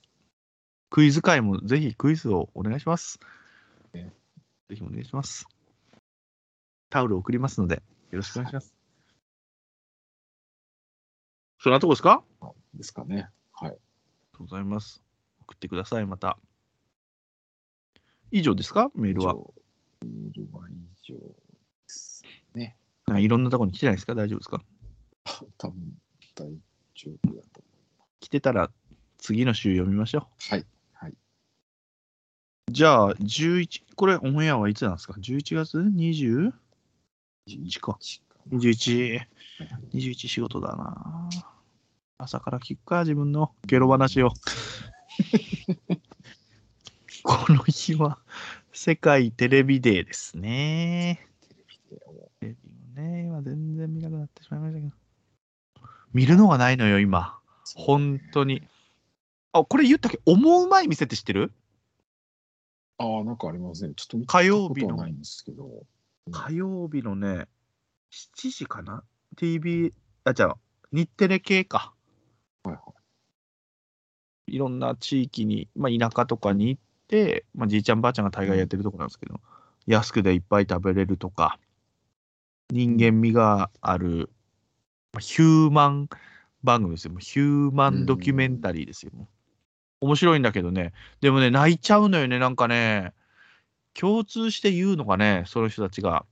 [0.91, 3.19] クイズ会もぜひクイズをお願いします。
[3.91, 4.13] ね
[4.69, 5.47] ぜひお願いします。
[6.91, 7.81] タオル送りますので、
[8.11, 8.75] よろしくお願いします。
[11.59, 12.23] そんなとこですか？
[12.41, 13.29] ありがですかね。
[13.53, 13.71] はい。
[13.71, 15.01] とうございます。
[15.41, 16.37] 送ってください、また。
[18.29, 18.91] 以上ですか？
[18.93, 19.33] メールは。
[19.33, 20.73] メールは以
[21.11, 21.23] 上で
[21.87, 22.23] す
[22.53, 22.77] ね。
[23.17, 24.13] いろんなところに来てないですか？
[24.13, 24.61] 大丈夫ですか？
[25.57, 25.97] 多分
[26.35, 26.47] 大
[26.93, 27.63] 丈夫だと
[28.19, 28.69] 来てたら
[29.22, 30.28] 次の週読みましょ思う。
[30.49, 30.65] はい。
[31.11, 31.15] う。
[32.72, 36.51] じゃあ、11、これオンエアはいつなんですか ?11 月？20?
[37.47, 37.93] 11か。
[37.93, 37.99] か
[38.51, 39.22] 21。
[39.93, 41.30] 21仕事だな。
[42.17, 44.32] 朝から聞くか、自分のゲロ話を。
[47.24, 48.17] この日は
[48.74, 51.28] 世界テレビデーですね。
[51.41, 54.93] テレビでもテレビもね、今全然見なくなってしまいましたけど。
[56.11, 57.38] 見るのがないのよ、今。
[57.76, 58.63] 本当に。
[59.53, 60.19] あ、これ言ったっけ？
[60.25, 61.53] 思うまい店って知ってる？
[62.97, 63.93] ああ、なんかありますね。
[63.95, 65.85] ちょっと見た火曜日のことはないんですけど。
[66.31, 67.47] 火曜日のね、
[68.11, 69.03] 7時かな
[69.37, 69.93] ?TV、
[70.23, 70.57] あ、じゃあ、
[70.91, 71.93] 日テレ系か。
[72.63, 72.81] はいは
[74.47, 79.39] いろんな地域に、まあ、田舎とかに行って、まあ、じいちゃんばあちゃんが大概やってるとこなんですけど、
[79.87, 81.57] 安くでいっぱい食べれるとか、
[82.69, 84.29] 人間味がある、
[85.13, 86.09] まあヒューマン
[86.63, 87.17] 番組ですよ。
[87.17, 89.11] ヒューマンドキュメンタリーですよ。
[89.15, 89.27] もう
[90.01, 90.93] 面白いんだけどね。
[91.21, 92.39] でもね、泣いちゃうのよね。
[92.39, 93.13] なんかね、
[93.93, 96.25] 共通して言うのがね、その人たちが、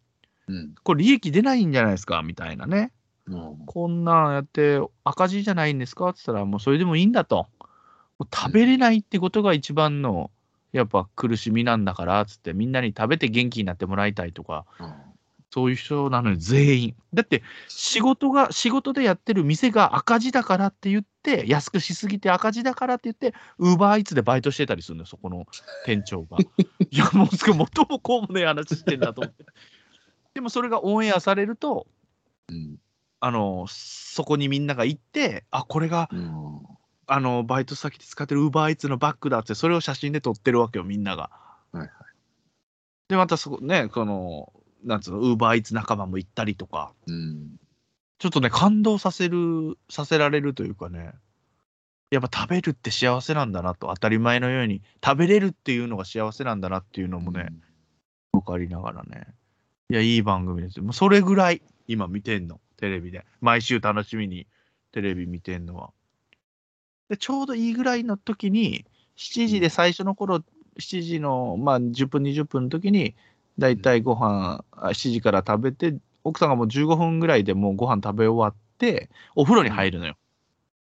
[0.47, 0.75] うん。
[0.83, 2.23] これ利益出ないんじゃないですか？
[2.23, 2.91] みたいなね。
[3.27, 6.09] うんこんなんやって赤字じゃないんですか？
[6.09, 7.47] って言ったら、もうそれでもいいんだと。
[8.17, 10.31] もう食べれないってことが一番の、
[10.71, 14.95] やっぱ苦しみなんだから、つって、みんなに食べて元気になってもらいたいとか、あ
[15.51, 16.95] そういう人なのに全員。
[17.13, 25.47] だって、仕事が、仕事でやってる店が赤字だからって言って、安くしすぎて赤字だからって言って、ウーバーイーツでバイトしてたりするのよ、そこの
[25.85, 26.37] 店長が。
[26.91, 29.45] いや、もう、すごい元もこうもねえ話してんだと思って。
[30.35, 31.87] でもそれがオンエアされると、
[32.47, 32.77] うん。
[33.19, 36.61] あの、そこにみんなが行って、あ、これが、うん。
[37.07, 41.31] あの、バイト先で使ってるウーバーイーツのバッグだって、それを写真で撮ってるわけよ、みんなが。
[41.71, 41.89] はいはい。
[43.09, 44.53] で、またそこね、この、
[44.83, 47.59] なんつうの、ウーバーイーツ仲間も行ったりとか、うん。
[48.19, 51.13] ちょっとね、感動させる、させられるというかね、
[52.11, 57.49] やっぱ食べるって幸せなんだなと、当たり前のように、食べれるっていうのが幸せなんだなっていうのもね、
[58.31, 59.27] 分かりながらね、
[59.89, 60.83] いや、いい番組ですよ。
[60.83, 63.25] もうそれぐらい、今見てんの、テレビで。
[63.41, 64.47] 毎週楽しみに
[64.91, 65.91] テレビ見てんのは。
[67.09, 68.85] で、ちょうどいいぐらいの時に、
[69.17, 70.43] 7時で最初の頃、
[70.79, 73.15] 7時の、まあ、10分、20分の時に、
[73.59, 80.17] だいたいご飯、あ7時から食べて、奥さんがもう15分ぐらいでもうご飯食べ終わって、お風呂に入るのよ。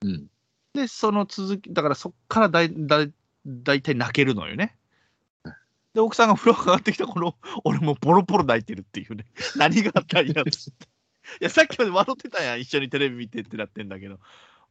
[0.03, 0.27] うん。
[0.75, 3.13] で、その続き、だからそっからだいだい
[3.47, 4.77] だいたい泣けるのよね。
[5.95, 9.25] で、奥さんが風呂上がってきた頃、俺もうボロボロ泣いてるっていうね。
[9.57, 10.87] 何があったんやつって。
[11.41, 14.21] いや、さっきまで笑ってたやん、一緒にテレビ見てってなってんだけど、も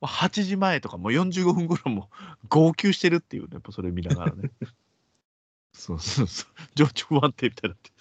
[0.03, 2.09] う8時前とかもう45分頃も
[2.43, 4.51] う号泣してるっていうね、やっぱそれ見ながらね。
[5.78, 6.47] そうそうそう。
[6.75, 7.91] 情緒不安定みたいになって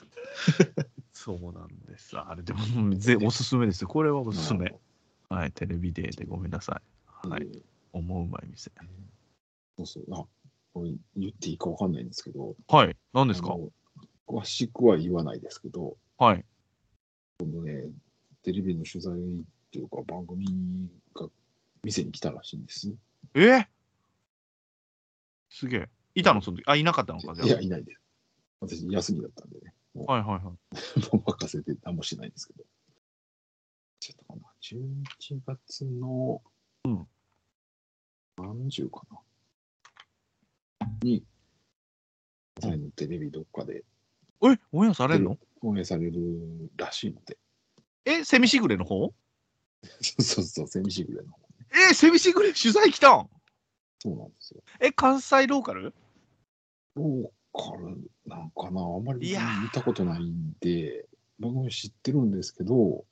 [0.82, 0.90] る。
[1.12, 2.16] そうなんです。
[2.18, 3.88] あれでも、うんぜおすすめですよ。
[3.88, 4.74] これはおすすめ。
[5.28, 6.80] はい、テレビデーでごめんなさ
[7.24, 7.28] い。
[7.28, 7.62] はいえー
[7.92, 8.70] 思ううまい店。
[9.78, 10.04] そうそう。
[10.12, 10.26] あ、
[10.74, 12.54] これ言っていいかわかんないんですけど。
[12.68, 13.56] はい、何ですか？
[14.26, 16.44] 詳しくは言わないですけど、はい。
[18.42, 19.18] テレビの取材っ
[19.70, 20.46] ていうか番組
[21.14, 21.28] が
[21.82, 22.94] 店に来たらしいんです。
[23.34, 23.66] え？
[25.48, 25.88] すげえ。
[26.16, 26.40] いたの？
[26.42, 26.64] その時？
[26.66, 27.34] あ、いなかったのか？
[27.34, 28.00] じゃあいや、いないです。
[28.60, 29.74] 私、休みだったんでね。
[29.94, 30.42] はいはいはい。
[31.12, 32.64] もう任せて何もしないんですけど。
[34.00, 36.42] ちょっとかな？11月の、
[36.84, 37.06] うん。
[38.38, 39.18] 何十かな？
[41.02, 41.22] に、
[42.96, 43.84] テレビどっかで
[44.42, 45.38] え、オンエアされるの？
[45.60, 47.38] 放映されるらしいので。
[48.04, 49.12] え、セミシグレの方？
[50.00, 51.38] そうそうそう、セミシグレの方。
[51.90, 53.28] え、セミシグレ取材来たん？
[53.98, 54.62] そうなんですよ。
[54.80, 55.94] え、関西ローカル？
[56.96, 59.30] ローカルなんかな、あんまり
[59.62, 61.06] 見たことないんで、
[61.38, 63.04] 番組知ってるんですけど、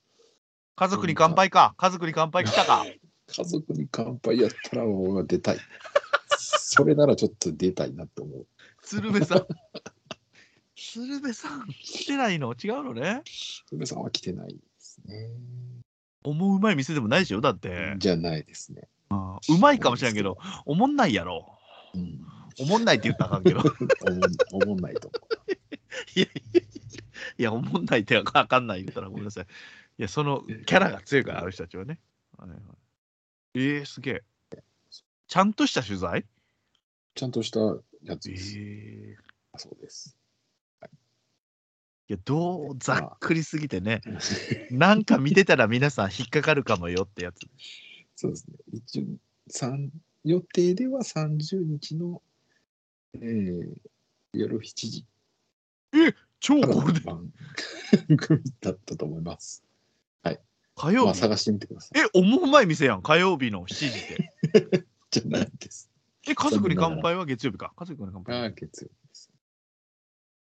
[0.77, 1.75] 家族に乾杯か。
[1.77, 2.85] 家族に乾杯来たか。
[3.29, 5.59] 家族に乾杯やったら俺は出たい。
[6.39, 8.47] それならちょっと出たいなって思う。
[8.83, 9.47] 鶴瓶さん。
[10.77, 12.53] 鶴瓶さん来てないの？
[12.55, 13.23] 違うのね。
[13.73, 15.31] 宇部さんは来てないですね。
[16.25, 17.41] 思ううまい店でもないでしょ？
[17.41, 17.95] だって。
[17.99, 18.89] じゃないですね。
[19.11, 21.57] うまいかもしれんけど、おもんないやろ。
[21.95, 22.21] うん。
[22.61, 23.61] おもんないって言ったらあかんけど。
[24.53, 25.27] おもんないと思
[26.15, 26.61] いやいや
[27.39, 29.45] いや、おもんないってあかんない言ったらごめんなさい。
[29.45, 32.01] いや、そのキャラが強いから、ある人たちはね。
[32.37, 32.59] はいはい、
[33.55, 34.23] えー、すげえ。
[35.27, 36.21] ちゃんとした取材？
[36.21, 36.25] う。
[37.15, 37.61] ちゃんとした
[38.03, 38.57] やつえです。
[38.59, 39.17] ー、い
[39.57, 40.17] そうです。
[42.15, 44.01] や、どうざっくりすぎてね。
[44.71, 47.41] なんか見てたら皆さん引っかかるかもよってやつ。
[48.17, 48.57] そうですね。
[48.73, 49.05] 一応、
[49.49, 49.91] 三
[50.25, 52.23] 予定では30日の、
[53.21, 53.75] えー、
[54.33, 55.03] 夜7時
[55.93, 57.05] から超ゴールデン。
[57.05, 57.33] 番
[58.17, 59.65] 組だったと思います。
[60.23, 60.35] まあ、
[60.77, 61.19] 火曜日？
[61.21, 62.01] 探してみてください。
[62.01, 63.03] え、思うまい店やん。
[63.03, 63.93] 火曜日の7時
[64.63, 64.87] で。
[65.11, 65.91] じゃないです。
[66.27, 67.73] え、家族に乾杯は月曜日か。
[67.77, 68.47] 家族に乾あ杯。
[68.47, 69.31] あ、月曜日です。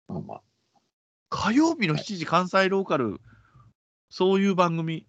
[0.08, 0.42] まあまあ、
[1.30, 3.20] 火曜日の7時、関西ローカル、
[4.10, 5.06] そういう番組？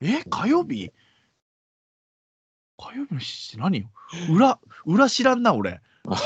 [0.00, 0.92] え、火曜日？
[2.76, 3.90] 火曜日の7時何よ？
[4.28, 5.80] 裏、裏知らんな、俺。
[6.04, 6.16] ま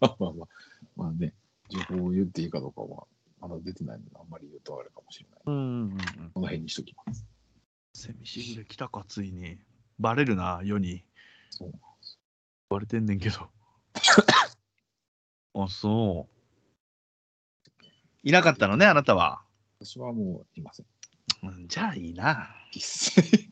[0.00, 0.48] あまあまあ、
[0.96, 1.34] まあね、
[1.68, 3.06] 情報を言っていいかどうかは、
[3.40, 5.40] まだ出てないので、あんまり言うとあれかもしれない。
[5.46, 5.98] うんうんうん。
[6.34, 7.26] この辺にしときます。
[7.94, 9.58] セミシグレ来たか、ついに。
[9.98, 11.04] バレるな、世に。
[11.50, 11.80] そうなん
[12.68, 13.50] バレてんねんけど。
[15.54, 16.32] あ、そう。
[18.22, 19.42] いなかったのね、あなたは。
[19.80, 20.86] 私はもういません。
[21.42, 22.48] うん、じゃあいいな。
[22.72, 23.42] 一切、じ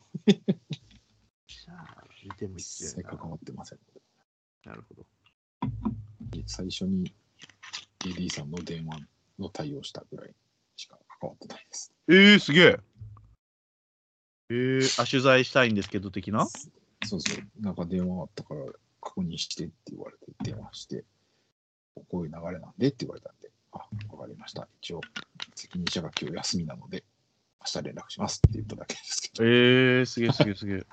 [1.69, 3.79] ゃあ、見てもいい一切関わってません。
[4.65, 5.05] なるほど。
[6.47, 7.13] 最初に
[8.05, 8.99] AD さんの電話
[9.39, 10.33] の対応したぐらい
[10.75, 11.93] しか関わってないです。
[12.07, 12.79] えー、すげえ。
[14.49, 16.45] えー、あ、取材したいんですけど、的な？
[17.05, 18.65] そうそう、なんか電話あったから
[18.99, 21.05] 確認してって言われて電話して、
[22.09, 23.77] こういう流れなんでって言われたんで、あ、
[24.13, 24.67] わかりました。
[24.81, 25.01] 一応、
[25.55, 27.03] 責任者が今日休みなので、
[27.61, 29.45] 明日連絡しますって言っただけですけど。
[29.45, 30.85] えー、すげえすげえすげえ。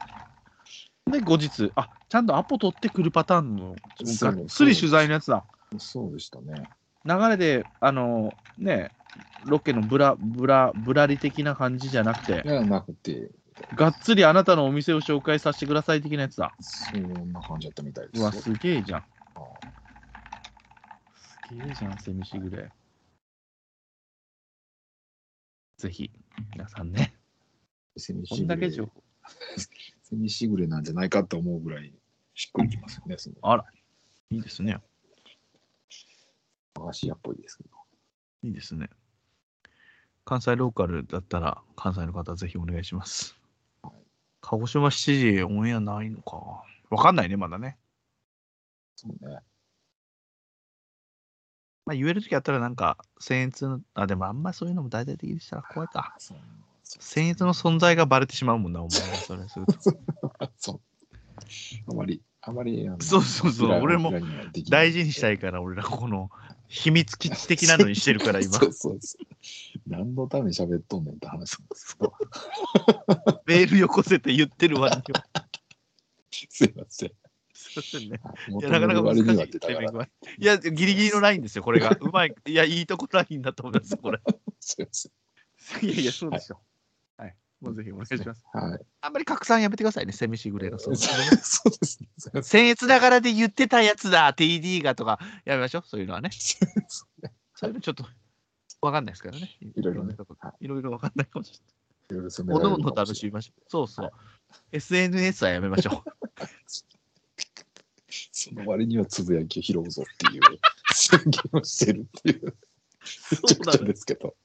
[1.11, 3.77] で、後日、あ、ちゃんとアポ取ってくるパターンの、
[4.21, 5.45] がっつり取材のやつだ。
[5.79, 6.69] そうでしたね。
[7.05, 8.93] 流れで、あの、ね、
[9.45, 13.31] ロケのブラ、ブラ、ブラリ的な感じじゃなくてなくて、
[13.75, 16.55] がっつりあなたのお店を紹介させてください的なやつだ。
[16.61, 18.23] そんな感じだったみたいですよ。
[18.23, 19.01] うわ、すげえじゃん。
[19.01, 19.05] あ
[21.15, 22.71] すげえじゃん、セミシグレ。
[25.79, 26.11] ぜひ、
[26.53, 27.15] 皆さんね、
[27.97, 29.03] セミこシグレんだけ情報。
[30.09, 31.93] セミシグレなんじゃないかと思うぐらい
[32.33, 33.19] しっくりきますよね。
[33.19, 33.65] そのあら、
[34.31, 34.79] いいですね。
[36.79, 37.71] 和菓子屋っぽいですけど。
[38.45, 38.89] いいですね。
[40.25, 43.37] 関西ローカルだったら、関西の方、ぜひお願いします。
[44.41, 46.65] 鹿児島7時オンエアないのか。
[46.89, 47.77] わかんないね、まだね。
[48.97, 49.41] そうね。
[51.85, 56.15] まあ、言えるときあったら、なんか、僭越の、あ、でもあんまそういうのも大々的にしたら怖いか。
[56.19, 56.39] そう
[56.97, 59.75] 僭越の存在がバレてしまうもんな、お前はそれすると。
[60.57, 60.81] そう。
[61.91, 64.13] あまり、あまり、そうそうそう平俺も
[64.71, 66.31] 大事にしたいから、俺らこの
[66.69, 68.53] 秘密基地的なのにしてるから、今。
[68.59, 69.27] そうそうそう。
[69.87, 71.99] 何のために喋っとんねんって話なんです。
[73.47, 75.27] メールよこせって言ってる割には。
[76.31, 77.13] すいません。
[77.53, 78.21] すいませんね。
[78.49, 80.43] い求や、なかなか難しい。
[80.43, 81.91] いや、ギリギリのラインですよ、これが。
[82.01, 82.35] うまい。
[82.47, 84.21] いや、いいとこラインだと思います、これ。
[84.61, 85.13] すいません。
[85.85, 86.61] いやいや、そうですよ。
[87.63, 87.65] はい。
[87.65, 88.45] もうぜひお願いします。
[88.53, 88.81] はい。
[89.01, 90.79] あんまり拡散やめてくださいね、セミシグレの。
[90.79, 92.09] そそううそうですね。
[92.41, 96.31] 僭越ながらで言ってたやつだ、TD がとか、やめましょう、そういうのはね。
[96.33, 98.05] そういうのちょっと、
[98.81, 99.57] わかんないですからね。
[99.61, 100.15] いろいろね
[100.61, 101.79] いろいろわかんないかもしれない。
[102.49, 103.63] おのおの楽しみましょう。
[103.69, 104.11] そうそう。
[104.73, 106.11] SNS はやめましょう。
[108.33, 110.43] その割にはつぶやきを拾うぞっていう
[110.95, 112.55] 宣言をしてるっていう。
[113.31, 114.37] め ちゃくちゃですけど。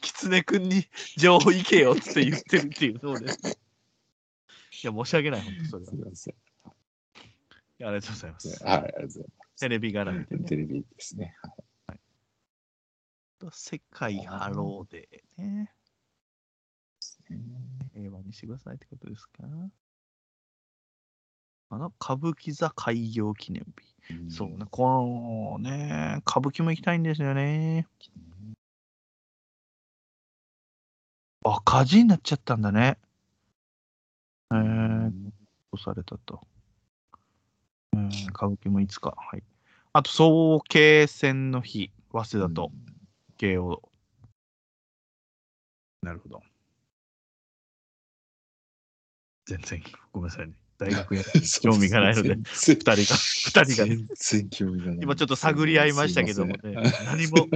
[0.00, 0.86] 狐くんに
[1.16, 3.58] 情報行けよって言ってるっていう、そうです。
[4.82, 5.90] いや、申し訳ない、本当それは。
[5.90, 6.34] いすみません。
[7.78, 8.64] やありがとうございます。
[8.64, 9.24] はい、ありがとうござい
[9.58, 10.42] テレビ絡みでます。
[10.42, 10.48] ね。
[10.48, 11.36] テレビですね。
[11.42, 12.00] はい
[13.52, 15.72] 世界ハローでね、
[17.94, 19.44] 平和にしてくださいってことですか？
[21.70, 24.30] あの、歌舞伎座開業記念日。
[24.30, 27.86] そうね、このね、歌舞伎も行きたいんですよね。
[31.44, 32.98] あ、火事になっちゃったんだね。
[34.52, 35.10] えー、
[35.70, 36.40] とされたと。
[37.92, 39.14] うん、歌舞伎もいつか。
[39.16, 39.42] はい。
[39.92, 42.72] あと、早慶戦の日、早稲田と
[43.38, 43.82] 慶応。
[46.02, 46.42] なるほど。
[49.46, 49.82] 全然、
[50.12, 50.54] ごめんなさいね。
[50.78, 51.22] 大学へ
[51.62, 53.18] 興味がないので、全然二人が、
[53.64, 54.98] 二人がね、全然興味がない。
[55.02, 56.74] 今ちょっと探り合いましたけどもね
[57.04, 57.48] 何も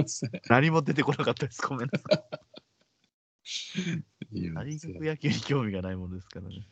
[0.47, 1.61] 何も出てこなかったです。
[1.61, 2.54] ごめんなさい。
[4.53, 6.67] 大学野球に興味がないものですからね。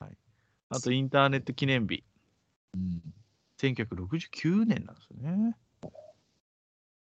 [0.00, 0.16] はい。
[0.70, 2.04] あと、インターネット記念日。
[2.74, 3.02] うん
[3.58, 5.56] 1969年なんですよね。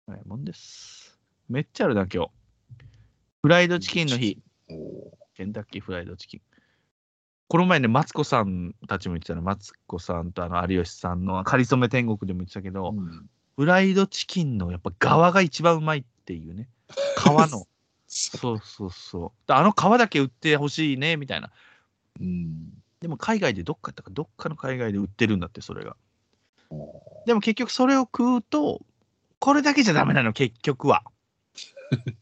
[0.07, 1.17] はい、もんです。
[1.47, 2.31] めっちゃあるな、今日。
[3.43, 4.39] フライドチキンの日。
[5.35, 6.41] ケンタッキーフライドチキン。
[7.47, 16.67] この前ね、マツコさんたちも言ってたの、マツコさんとあの有吉さんのかりそめ天国でも言ってたけど、うんフライドチキンのやっぱ側が一番うまいっていうね。
[17.17, 17.67] 皮の。
[18.14, 19.47] そうそうそう。
[19.47, 21.49] であの皮だけ売ってほしいね、みたいな。
[22.20, 25.95] うんでも海外でどっかやったか、どっかの海外で売ってるんだって、それが。
[26.70, 28.82] おでも結局それを食うと、
[29.39, 31.03] これだけじゃダメなの、結局は。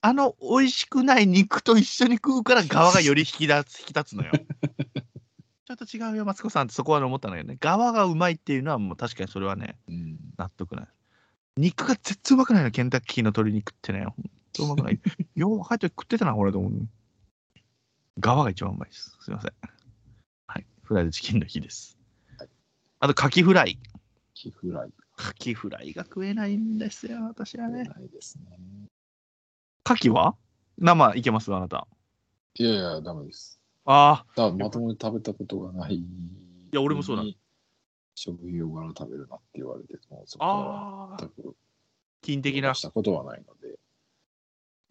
[0.00, 4.32] あの美味しくない肉と一緒に食うから側がより引き立つ引き立つのよ。
[4.32, 7.58] ちょっと違うよ、マツコさんってそこは思ったんだけどね。
[7.60, 10.88] 側がうまいっていうのはもう確かにそれはね、ーうん納得ない。
[11.58, 14.04] 肉が絶対うまくないの、ケンタッキーの鶏肉ってね。
[14.06, 15.00] ほんとうまくない。
[15.34, 16.88] よう若い時食ってたな、これと思う。
[18.18, 19.16] 側が一番うまいです。
[19.20, 19.52] すいません。
[20.46, 20.66] はい。
[20.82, 21.98] フライドチキンの日です
[22.38, 22.48] はい。
[23.00, 23.78] あと、カキフライ。
[24.34, 27.84] キフライカキフライが食えないんですよ、私はね。
[27.84, 28.58] ないですね。
[29.84, 30.34] カキは？
[30.78, 31.86] 生いけますあなた。
[32.54, 33.60] いやいや、ダメです。
[33.84, 35.94] ああ、まともに食べたことがない。
[35.94, 36.04] い
[36.72, 37.32] や俺もそうなの
[38.14, 41.56] 食用柄食べるなって言われても、そこからああ、全く
[42.20, 42.82] 金的なし。
[42.82, 43.78] たことはないので。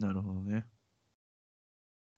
[0.02, 0.64] なるほどね。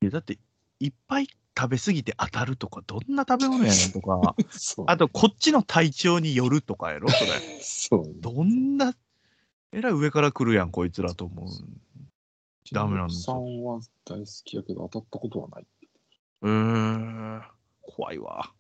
[0.01, 0.39] いや、だって、
[0.81, 4.35] いっぱい食べ過ぎて当たるとか、どんな食べ物やねんとか、
[4.87, 7.61] あと、こっちの体調によるとかやろ、それ。
[7.61, 8.05] そう。
[8.21, 8.95] どんな、
[9.73, 11.49] えらい上から来るやん、こいつらと思う。
[12.73, 15.67] ダメなんですさんは大好きやけど当たったことはない。
[16.43, 17.43] うーん、
[17.83, 18.53] 怖いわ。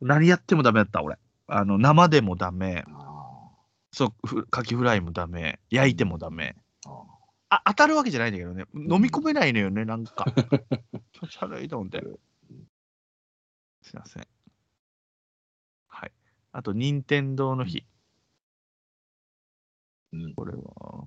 [0.00, 1.16] 何やってもダメだった、俺。
[1.46, 2.84] あの、生でもダメ。
[2.88, 3.12] あ
[3.92, 5.60] そう、ふカキフライもダメ。
[5.70, 6.56] 焼いてもダメ。
[6.86, 7.04] あ
[7.52, 8.64] ああ、当たるわけじゃないんだけどね。
[8.74, 10.24] 飲み込めないのよね、なんか。
[11.12, 12.02] 気 持ち悪いと思って。
[13.82, 14.26] すいません。
[15.88, 16.12] はい。
[16.52, 17.84] あと、任天堂の日。
[20.12, 21.06] うんこれは。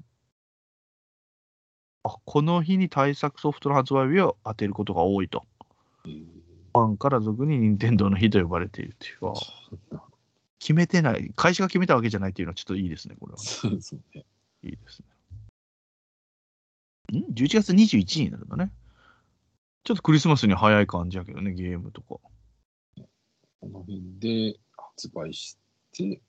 [2.04, 5.48] あ、この日に対策ソフトの発売日を当てることが多いと。
[6.06, 9.30] えーファンから俗に任天堂の日と呼ばれているっていう。
[9.30, 9.34] あ
[10.60, 11.32] 決めてない。
[11.34, 13.38] 会社が決めたわけじゃないっていうのはちょっといいですね、これは。
[13.38, 14.26] そうそうね。
[14.62, 15.15] いいですね。
[17.12, 18.72] ん ?11 月21日になるんだね。
[19.84, 22.08] ちょっとクリスマスに早い感じやけどね、ゲームとか。
[22.08, 22.22] こ
[23.64, 25.58] の辺で発売し
[25.92, 26.22] て、ク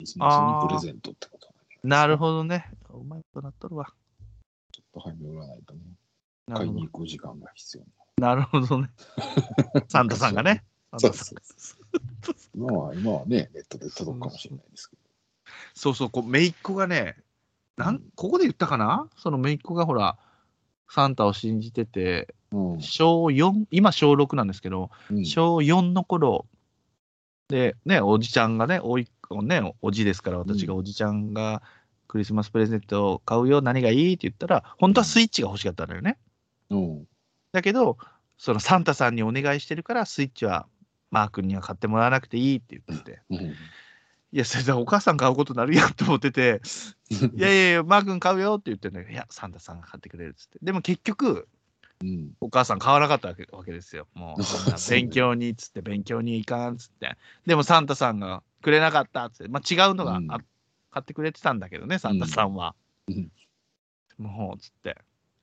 [0.00, 1.54] リスマスにプレゼントってことね。
[1.82, 2.70] なるほどね。
[2.90, 3.86] うまいことなっとるわ。
[4.72, 5.80] ちょっと早め売らないとね、
[6.48, 7.84] なるほど買いに行く時間が必要
[8.18, 8.90] なるほどね。
[9.88, 10.64] サンタさんがね。
[10.98, 11.76] サンタさんそ
[12.32, 14.96] う今は、今はね、ネットで届くかもしれないですけ
[15.74, 17.16] そうそう、こう、姪っ子がね、
[17.76, 19.08] なんうんここで言ったかな？
[19.16, 20.16] その姪っ子がほら、
[20.88, 22.78] サンタを信じてて、ど。
[22.80, 25.24] 小4、今小6なんですけど、うん。
[25.24, 26.46] 小4の頃
[27.48, 29.08] で、ね、おじちゃんがね、おい
[29.42, 31.62] ね、おじですから、私がうんおじちゃんが
[32.08, 36.18] クリスマスプレゼントを買うよ、何がいいって言ったら、本当はスイッチが欲しかったのよね。
[36.70, 37.08] うん。
[37.52, 37.98] だけど、
[38.38, 40.66] そのサンタさんにお願いしてるから、スイッチは
[41.10, 43.54] マー君には買ってもらわなくていいって言ってて、うん。
[44.36, 46.60] いや、それじゃお母さん買うことになるやんと思ってて、
[47.08, 50.58] いやいやいや、 マー君買うよって言ってんだけど、いや、サンタさんが買ってくれるっつって。
[50.60, 51.48] でも結局、
[52.02, 52.32] うん。
[52.42, 54.06] お母さん買わなかったわけわけですよ。
[54.12, 54.42] もう、
[54.90, 57.16] 勉強にっつって、勉強に行かんっつって。
[57.46, 60.42] でもサンタさんがくれなかったっつって、まあ、違うのがあ、うん買
[61.00, 62.74] ってくれてたんだけどね、サンタさんは。
[63.08, 63.32] うん
[64.18, 64.98] もう、つって。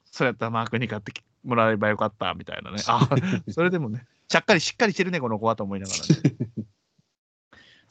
[0.05, 2.77] それやったらマークに買ってきもらえばよかったみたいなね。
[2.87, 3.09] あ、
[3.49, 6.42] それでもね、ちゃっかりしっかりしてるね、この子はと思いながらね。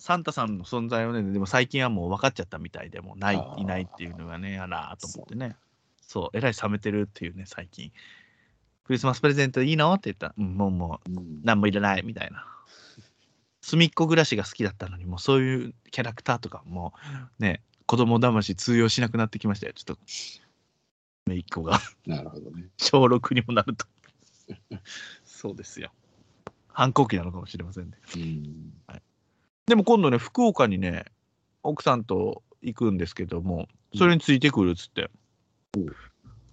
[0.03, 5.55] サンタさんの存在をね、でも最近はもう分かっちゃったみたいで、もうないいないっていうのがね、あらーと思ってね。
[6.01, 7.93] そう、えらい冷めてるっていうね、最近。
[8.83, 9.95] クリスマスプレゼントいいの？
[9.95, 11.41] って言ったら、うん、もうもう、うん。
[11.45, 12.45] 何もいらないみたいな。
[13.61, 16.95] 隅っこ暮らしが好きだったのに、もうそういうキャラクターとかも
[17.39, 19.99] うね、子供魂通用しなくなってきましたよ、ちょっと。
[21.27, 22.67] めいっ子がなるほどね。
[22.77, 23.87] 小6にもなると。
[25.25, 25.93] そうですよ。
[26.67, 27.99] 反抗期なのかもしれませんね。
[28.17, 28.73] うん。
[29.67, 31.05] でも今度ね、福岡にね、
[31.63, 35.11] 奥さんと行くんですけども、それについてくるっつって。
[35.77, 35.87] うん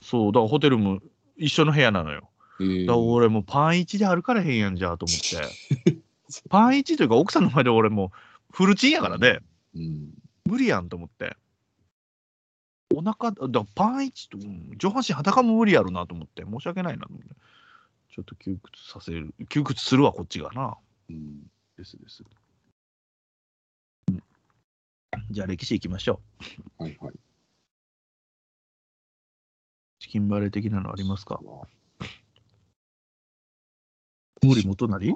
[0.01, 0.99] そう、だからホテルも
[1.35, 2.29] 一緒の部屋なのよ。
[2.61, 5.99] えーだから俺もうパン1で歩かれへんやんじゃと思って。
[6.49, 8.09] パン1というか奥さんの前で俺もう
[8.51, 9.39] フルチンやからね、
[9.75, 10.13] うん。
[10.45, 11.35] 無理やんと思って。
[12.95, 17.27] お腹、だパン1と、うん上半身裸も無理やろなと思って、申し訳ないなと思って。
[18.11, 20.77] ちょっと窮屈させる、窮屈するわ、こっちがな。
[21.09, 21.43] うん。
[21.77, 22.23] ですです。
[25.29, 26.21] うんじゃあ歴史いきましょ
[26.79, 26.83] う。
[26.83, 27.13] はいはい。
[29.99, 31.35] チキンバレー的なのありますか？
[31.43, 31.67] わ
[34.41, 35.15] 森元成？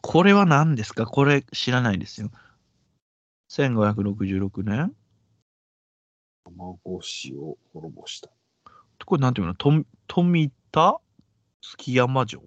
[0.00, 1.06] これは何ですか？
[1.06, 2.30] これ知らないですよ。
[3.50, 4.92] 1566年？
[6.44, 8.30] 卵氏を滅ぼした。
[9.06, 9.54] これなんていうの？
[9.54, 9.70] と
[10.08, 11.00] 富田
[11.60, 12.42] 月山城？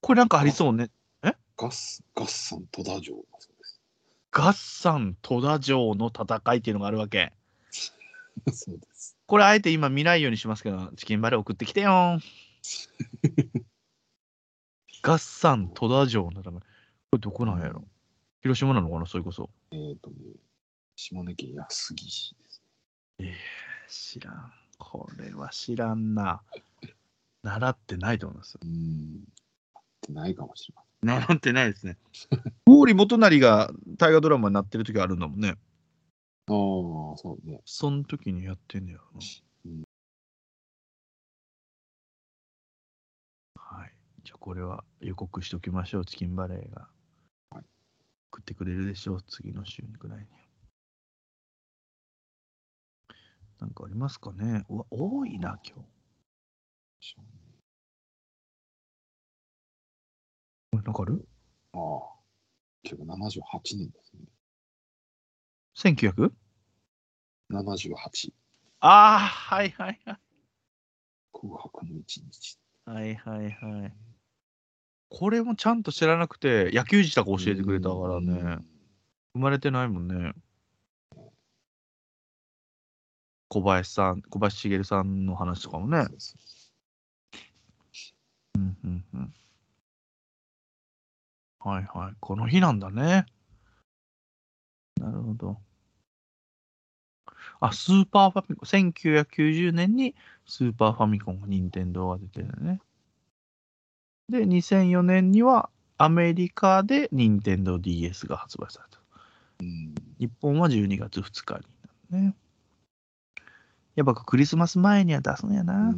[0.00, 0.90] これなんかありそうね。
[1.58, 3.80] ガス、ガッサン戸田城だそうです。
[4.30, 7.32] 合算戸田城の戦いっていうのがあるわけ。
[8.52, 9.16] そうです。
[9.26, 12.20] これあえて今見ないようにしますけど、チキンバレー送ってきてよーん。
[15.02, 16.54] 合算戸田城の戦い。
[16.54, 16.62] こ
[17.12, 17.88] れどこなんやろ？
[18.42, 19.06] 広島なのかな？
[19.06, 19.50] それこそ。
[19.70, 20.16] えっ、とね、
[20.96, 22.34] 島根県安来市
[23.18, 23.34] で
[23.88, 24.14] す。
[24.14, 24.52] 知らん。
[24.78, 26.42] これは知らんな。
[27.42, 28.58] 習ってないと思います。
[28.60, 29.24] うん。
[29.74, 31.98] 合ってないかもしれま習ってないですね。
[32.66, 35.50] 毛利元就が大河ドラマになってる時あるんだもんね。
[35.50, 37.60] ああ、そうね。
[37.64, 39.20] その時にやってんねやろな。
[39.66, 39.82] うん
[43.56, 43.92] はい。
[44.24, 46.04] じゃあこれは予告しておきましょう。
[46.04, 46.88] チキンバレーが。
[47.50, 47.64] はい
[48.34, 49.22] 食ってくれるでしょう。
[49.22, 50.26] 次の週ぐらいに。
[53.60, 55.82] なんかありますかねうわ、多いな、今
[57.00, 57.16] 日。
[60.82, 61.26] なんかある？
[61.72, 61.80] ああ。
[62.84, 64.26] 今日78年ですね。
[65.76, 66.32] ?1900?
[67.50, 68.32] 78。
[68.80, 70.18] ああ、はいはいはい。
[71.32, 72.58] 空白の一日。
[72.84, 73.94] はいはいはい。
[75.08, 78.58] これもちゃんと知らなくて、野球自体教えてくれたからね。
[79.34, 80.32] 生まれてないもんね。
[83.48, 86.06] 小林さん、小林茂さんの話とかもね
[88.56, 89.34] うんうんうん。
[91.66, 92.14] はいはい。
[92.20, 93.26] この日なんだね。
[95.00, 95.58] なるほど。
[97.58, 100.14] あ、スーパーファミコン、1990年に
[100.46, 102.80] スーパーファミコンが任天堂が出てるね。
[104.28, 109.00] で、2004年にはアメリカで任天堂 DS が発売された。
[109.62, 109.94] うん。
[110.20, 111.64] 日本は12月2日に
[112.12, 112.36] なるね。
[113.96, 115.96] やっぱクリスマス前には出すんやうな。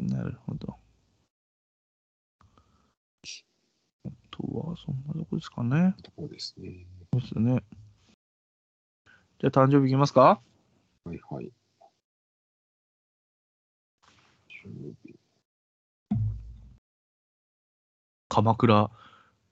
[0.00, 0.78] なるほど。
[4.42, 5.94] とは、そんなとこですかね。
[6.02, 6.86] ところですね。
[7.12, 7.62] そうですね。
[9.40, 10.40] じゃあ、誕生日いきますか？
[11.04, 11.52] はいはい。
[18.28, 18.90] 鎌倉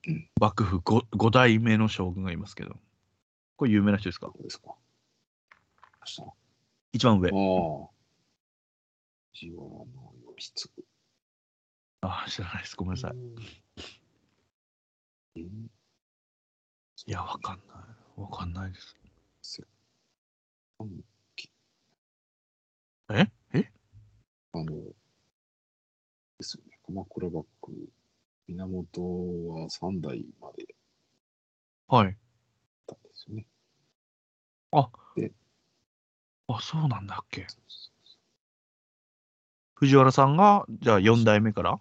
[0.07, 2.76] うん幕府 5, 5代目の将軍がいますけど。
[3.57, 4.30] これ有名な人ですか？
[4.43, 4.74] ですか
[6.93, 7.30] 一番上。
[12.03, 12.76] ああ、知らないです。
[12.76, 13.12] ごめんなさい。
[15.37, 15.70] うん。
[17.07, 18.20] いや、わかんない。
[18.20, 18.97] わかんないです。
[23.09, 23.30] え？
[23.55, 23.70] え？
[24.53, 24.64] あの、
[26.39, 26.78] ですよね。
[26.87, 27.72] 鎌倉幕府
[28.49, 29.01] 源
[29.55, 30.74] は3代まで
[31.89, 32.16] はい。
[32.87, 33.47] たんですよね。
[34.72, 37.47] あ、そうなんだっけ。
[37.49, 37.91] そうそ
[39.74, 41.72] 藤原さんが、じゃあ4代目から？
[41.72, 41.78] う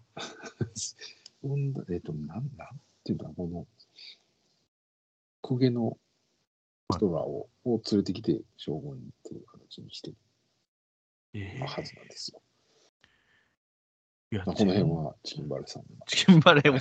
[1.47, 2.69] 四代えっと、なん、な
[3.05, 3.67] んていうんだ、この、
[5.41, 5.97] 公家の
[6.91, 10.11] 人らを,、を連れてきて将軍っていう形にして
[11.33, 12.41] えたはずなんですよ。
[14.31, 15.87] いやまあ、この辺はチキンバレさんの。
[16.07, 16.79] チキンバレーも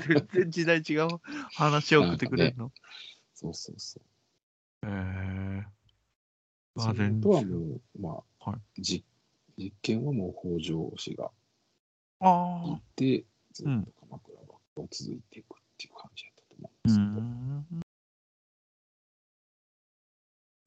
[0.00, 1.20] 全然時代違う
[1.54, 2.72] 話を送ってくれるの？
[3.34, 4.86] そうそうそう。
[4.86, 5.64] へえ
[6.74, 7.50] まそのあ全とは然。
[7.50, 9.04] もう、まあ、は実
[9.56, 11.30] 実験はもう北条氏が。
[12.20, 14.43] いて、ずっうんと鎌倉幕府
[14.76, 17.84] を続いていくっていう感じだったと思ううんですけど、ん。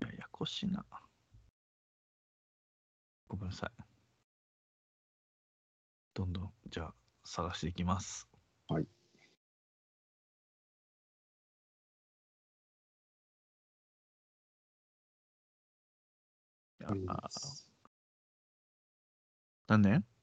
[0.01, 0.85] ややこしいな。
[3.27, 3.83] ごめんなさい。
[6.13, 6.93] どんどん、じゃあ、
[7.25, 8.27] 探していきます。
[8.67, 8.87] はい。
[19.67, 20.16] 何年？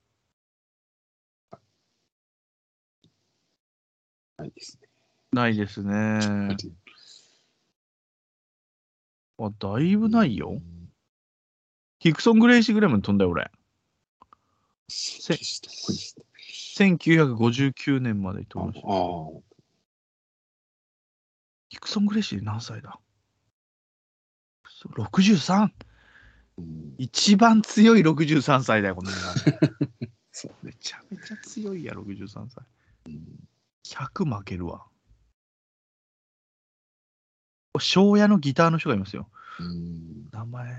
[4.38, 4.88] ないですね。
[5.32, 6.56] ないですね。
[9.38, 10.60] あ、だいぶないよ。
[11.98, 13.50] ヒクソン・グレイシー・グレムに飛んだよ、俺。
[14.88, 16.22] せしたこにした
[16.76, 19.42] 1959年まで飛あびまし
[21.70, 23.00] ヒクソン・グレイシー何歳だ
[24.96, 25.70] ?63!
[26.58, 29.18] うん一番強い63歳だよ、この今
[30.30, 32.64] そうめちゃめちゃ強いや、63歳。
[33.84, 34.86] うん100負けるわ。
[37.78, 39.28] 庄屋のギターの人がいますよ。
[39.60, 40.74] うん名前、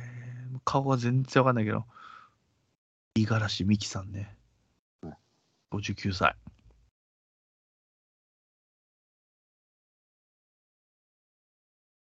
[0.64, 1.86] 顔は全然わかんないけど、
[3.16, 4.38] 五十嵐美樹さんね
[5.01, 5.14] はい。
[5.72, 6.36] 59歳。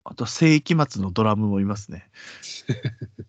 [0.03, 2.09] あと、世紀末のドラムもいますね。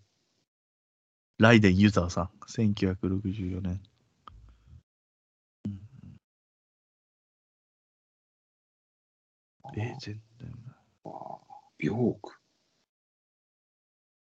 [1.38, 3.82] ライデン・ユザーさん、1964年。
[9.76, 10.54] え、全然。
[11.04, 11.38] ああ
[11.78, 12.40] 病区。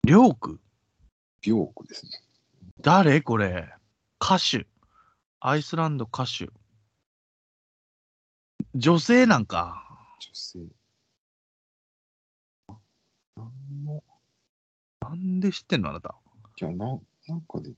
[0.04, 0.60] りょうく
[1.44, 2.12] 病区ですね。
[2.82, 3.22] 誰？
[3.22, 3.74] これ
[4.22, 4.68] 歌手。
[5.40, 6.50] アイスランド歌手。
[8.76, 9.86] 女性なんか。
[10.20, 10.60] 女性。
[12.68, 12.78] あ
[13.36, 14.04] なんの、
[15.02, 16.16] なんで知ってんのあなた？
[16.56, 17.74] じゃあ、なんなんかで。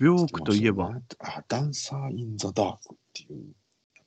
[0.00, 3.54] 病区といえば、あ、ダンサー・イン・ザ・ダークっていう。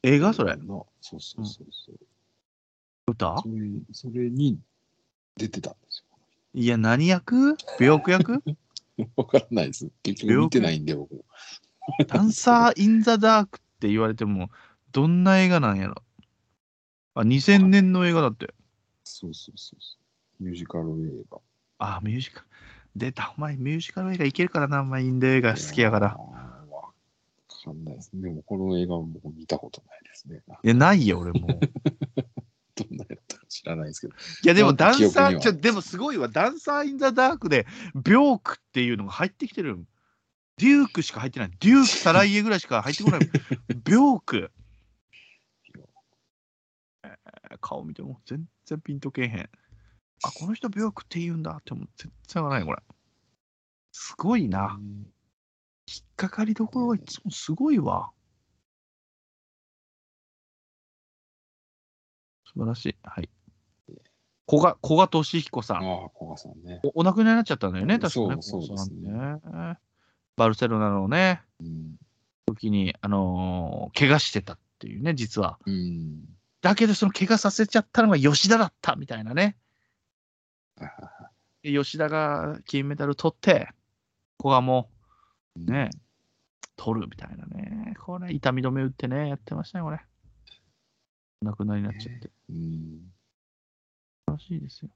[0.04, 0.34] 映画？
[0.34, 2.00] それのそうそうそうそう。
[3.08, 3.54] 歌それ
[3.92, 4.60] それに
[5.36, 6.06] 出てたんです
[6.54, 7.58] いや、何役？
[7.80, 8.34] 病区役？
[8.34, 8.42] よ。
[9.16, 9.90] わからないです。
[10.04, 11.24] 結局見てないんで、僕も。
[12.08, 14.50] ダンサー・イン・ザ・ダークって言われても、
[14.92, 15.96] どんな映画なんやろ？
[17.16, 18.54] あ、2000年の映画だって。
[19.04, 19.98] そうそうそうそ
[20.40, 20.44] う。
[20.44, 21.40] ミュージカル映画。
[21.80, 22.48] あ、ミュージカル。
[22.96, 23.34] 出た。
[23.38, 24.82] お前、ミュージカル映画いけるからな。
[24.82, 26.18] お前、インド映画好きやから。
[27.64, 28.12] かんないです。
[28.14, 30.42] でも、この映画は僕見たことないですね。
[30.64, 31.48] いや、ないよ、俺も。
[32.76, 34.14] どんなやったか知らないですけど。
[34.14, 39.86] いやでもダンサー、ちょでもすごいわ、ダンサー・イン・ザ・ダークで、ビョークっていうのが入ってきてる。
[40.58, 41.52] デュークしか入ってない。
[41.60, 43.20] デューク・サライエぐらいしか入ってこない。
[43.84, 44.52] ビョーク。
[47.04, 49.50] えー顔見ても全然ピンとけえへん。
[50.24, 51.90] あ、この人ビョークって言うんだって思う。
[51.98, 52.82] 全然わない、これ。
[53.92, 54.80] すごいな。
[55.90, 58.12] 引っかかりどころがいつもすごいわ。
[62.46, 62.96] 素晴らしい。
[63.04, 63.30] はい。
[64.48, 65.78] 古賀、古賀俊彦さん。
[65.78, 66.80] ああ、古賀さんね。
[66.84, 68.42] おお亡くなりになっちゃったんだよね、確かね。
[68.42, 69.38] そうそうですね
[70.36, 71.96] バルセロナのね、うん。
[72.46, 75.60] 時に、あのー怪我してたっていうね、実は。
[75.66, 76.26] うん。
[76.62, 79.58] だけど、その怪我させちゃったのが吉田だったみたいなね。
[81.64, 83.70] 吉田が金メダル取って、
[84.40, 84.99] 古賀もい
[85.66, 85.90] ね、
[86.76, 87.94] 取るみたいなね。
[88.00, 90.00] これ、痛み止め打ってね、やってましたね、これ。
[91.42, 92.32] お亡くなりになっちゃって。
[92.50, 93.14] うん。
[94.28, 94.92] らしいですよ。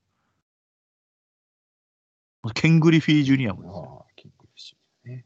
[2.54, 5.26] ケン・グリフィー・ジュニアもですよああ、キングフィッシュね。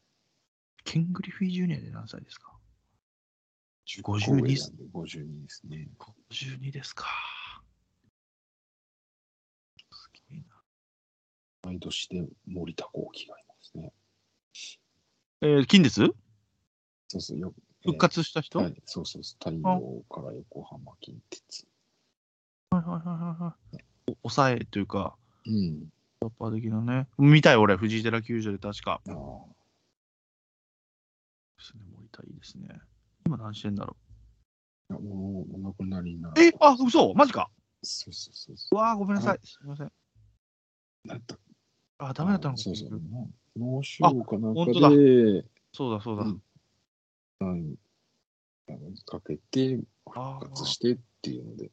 [0.83, 2.53] ケン・グリフィー・ジュニアで何歳ですか
[3.87, 5.89] ？10 52個上なんで52ですね。
[5.97, 7.05] 52ですか。
[9.91, 10.43] すげえな
[11.63, 13.91] 毎年で森田幸喜がいますね。
[15.41, 16.01] えー、金です
[17.07, 17.55] そうそう、よく。
[17.83, 19.61] 復活した人、はい、そうそうそう、太陽
[20.09, 21.67] から横浜近鉄。
[22.71, 23.83] はいはいはいはいはい。
[24.23, 25.15] お抑えというか、
[25.45, 25.89] うん。
[26.21, 27.07] ラッパー的なね。
[27.17, 28.99] 見たい俺、藤井寺球場で確か。
[29.07, 29.15] ああ、で
[31.63, 32.81] すね、森田いいですね。
[33.25, 33.95] 今何してんだろ
[34.89, 36.33] いやもう、お亡くなりになう。
[36.37, 37.49] え、あ、嘘マジか。
[37.83, 39.39] そうそうそうそうわあ、ごめんなさい。
[39.43, 39.87] すみません。
[39.87, 39.91] う。
[41.05, 41.37] なんだ
[41.99, 42.61] あ、ダメだったのか。
[42.61, 42.89] そうそう。
[42.91, 42.97] な
[43.57, 46.23] 脳腫あ瘍かなんかで、そうだ、そうだ。
[46.23, 47.75] うん
[49.05, 51.71] かけて、あ復活してっていうので、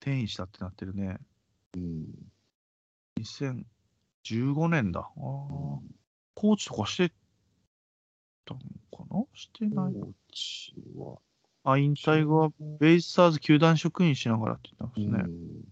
[0.00, 1.18] 転移したってなってるね。
[1.76, 2.06] うん。
[3.20, 5.00] 2015年だ。
[5.00, 7.14] ああ、コーチとかして
[8.44, 9.24] たのかな？
[9.34, 9.94] してない。
[9.94, 11.18] コーチは、
[11.72, 12.50] あ、引退後は
[12.80, 15.24] ベイスターズ球団職員しながらって言ってますね。
[15.24, 15.68] うん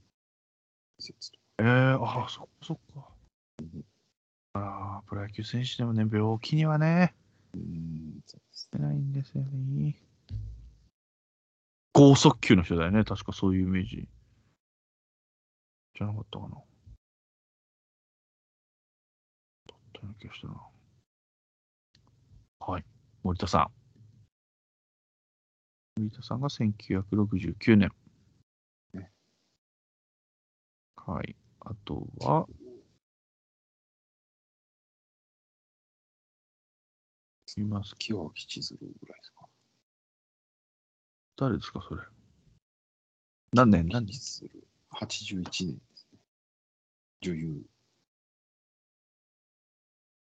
[1.59, 3.09] ええああ、そっかそっか。
[4.55, 7.15] ああ、プロ野球選手でもね、病気にはね、
[7.55, 9.97] うんそうです出ないんですよね。
[11.95, 14.09] 剛速球の人だよね、確かそういうイメージ。
[15.95, 16.51] じゃなかったかな。
[16.51, 16.63] だっ
[19.95, 20.55] たような気がしたな。
[22.61, 22.85] はい、
[23.23, 23.71] 森田さ
[25.97, 26.01] ん。
[26.01, 27.91] 森田さんが1969年。
[28.93, 29.11] ね
[30.97, 31.35] はい。
[31.69, 32.47] あとは、
[37.57, 37.97] います。
[37.97, 39.49] 清脇千鶴ぐらいですか？
[41.37, 42.03] 誰ですか、それ？
[43.53, 43.89] 何年？
[43.89, 46.21] 何年千鶴81年ですね。
[47.23, 47.63] 女優。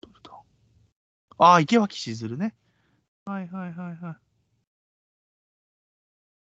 [0.00, 0.40] どれだ？
[1.38, 2.54] ああ、池脇しずるね。
[3.26, 4.16] はいはいはいはい。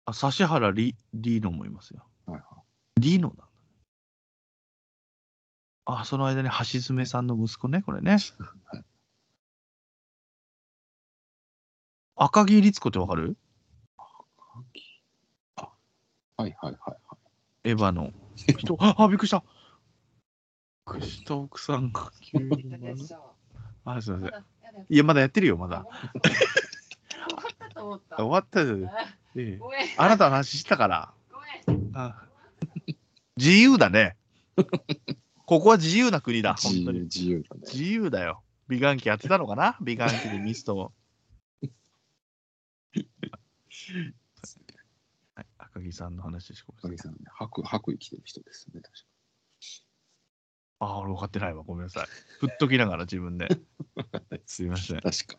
[0.05, 2.07] あ、指原リリーノもいますよ。
[2.26, 2.62] はいは
[2.99, 3.49] リーノなんだ。
[5.87, 8.18] あ、その間に橋爪さんの息子ね、これね。
[12.16, 13.37] 赤木律子ってわかる？
[14.74, 14.80] い。
[15.57, 15.62] あ、
[16.39, 16.97] はいはいはいはい。
[17.70, 18.12] エヴァの
[18.59, 18.76] 人。
[18.80, 19.41] あ、あびっくりした。
[19.41, 19.49] びっ
[20.87, 22.64] くりした奥さんが急に。
[23.84, 24.28] あ、すいません。
[24.89, 25.84] いや、まだやってるよ、まだ。
[25.84, 25.95] 終
[27.37, 28.16] わったと思った。
[28.16, 28.91] 終わったよ。
[28.93, 29.61] あえん。
[29.99, 31.12] あなたの話したから。
[31.30, 31.41] ご
[31.72, 31.97] めん。
[31.97, 32.26] あ
[33.37, 34.16] 自由だね。
[35.47, 37.03] ここは自由な国だ、本当に。
[37.03, 37.62] 自由だね。
[37.72, 38.42] 自由だよ。
[38.68, 39.78] 美顔器やってたのかな？
[39.80, 40.92] 美顔器でミストを。
[45.36, 46.64] はい、赤木さんの話です。
[46.66, 49.05] ごめんなさんね、白白衣着てる人ですね、確か
[50.80, 51.62] ああ、俺分かってないわ。
[51.62, 52.07] ごめんなさい。
[52.40, 53.49] 振っときながら自分で。
[54.47, 55.01] すいません。
[55.01, 55.38] 確か。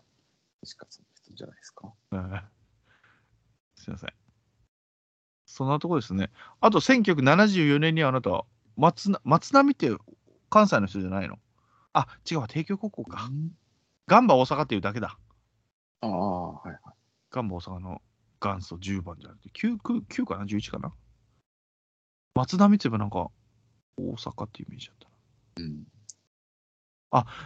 [0.64, 1.94] 確かその人じゃないですか。
[2.12, 2.42] うん
[3.76, 4.14] すいません。
[5.46, 6.32] そんなとこですね。
[6.60, 8.46] あと、1974年にあなた、
[8.78, 9.90] 松な松並って
[10.50, 11.40] 関西の人じゃないの？
[11.94, 13.30] あ、違うわ、帝京高校か。
[14.08, 15.18] ガンバ大阪っていうだけだ。
[16.02, 16.80] ああ、はいはい。
[17.32, 18.02] ガンバ大阪の
[18.40, 20.94] 元祖10番じゃなくて、9, 9, 9かな ?11 かな？
[22.36, 23.32] 松並って言えばなんか、
[23.98, 25.10] 大阪っていうイメージだった
[25.62, 25.68] な。
[25.68, 25.84] うん。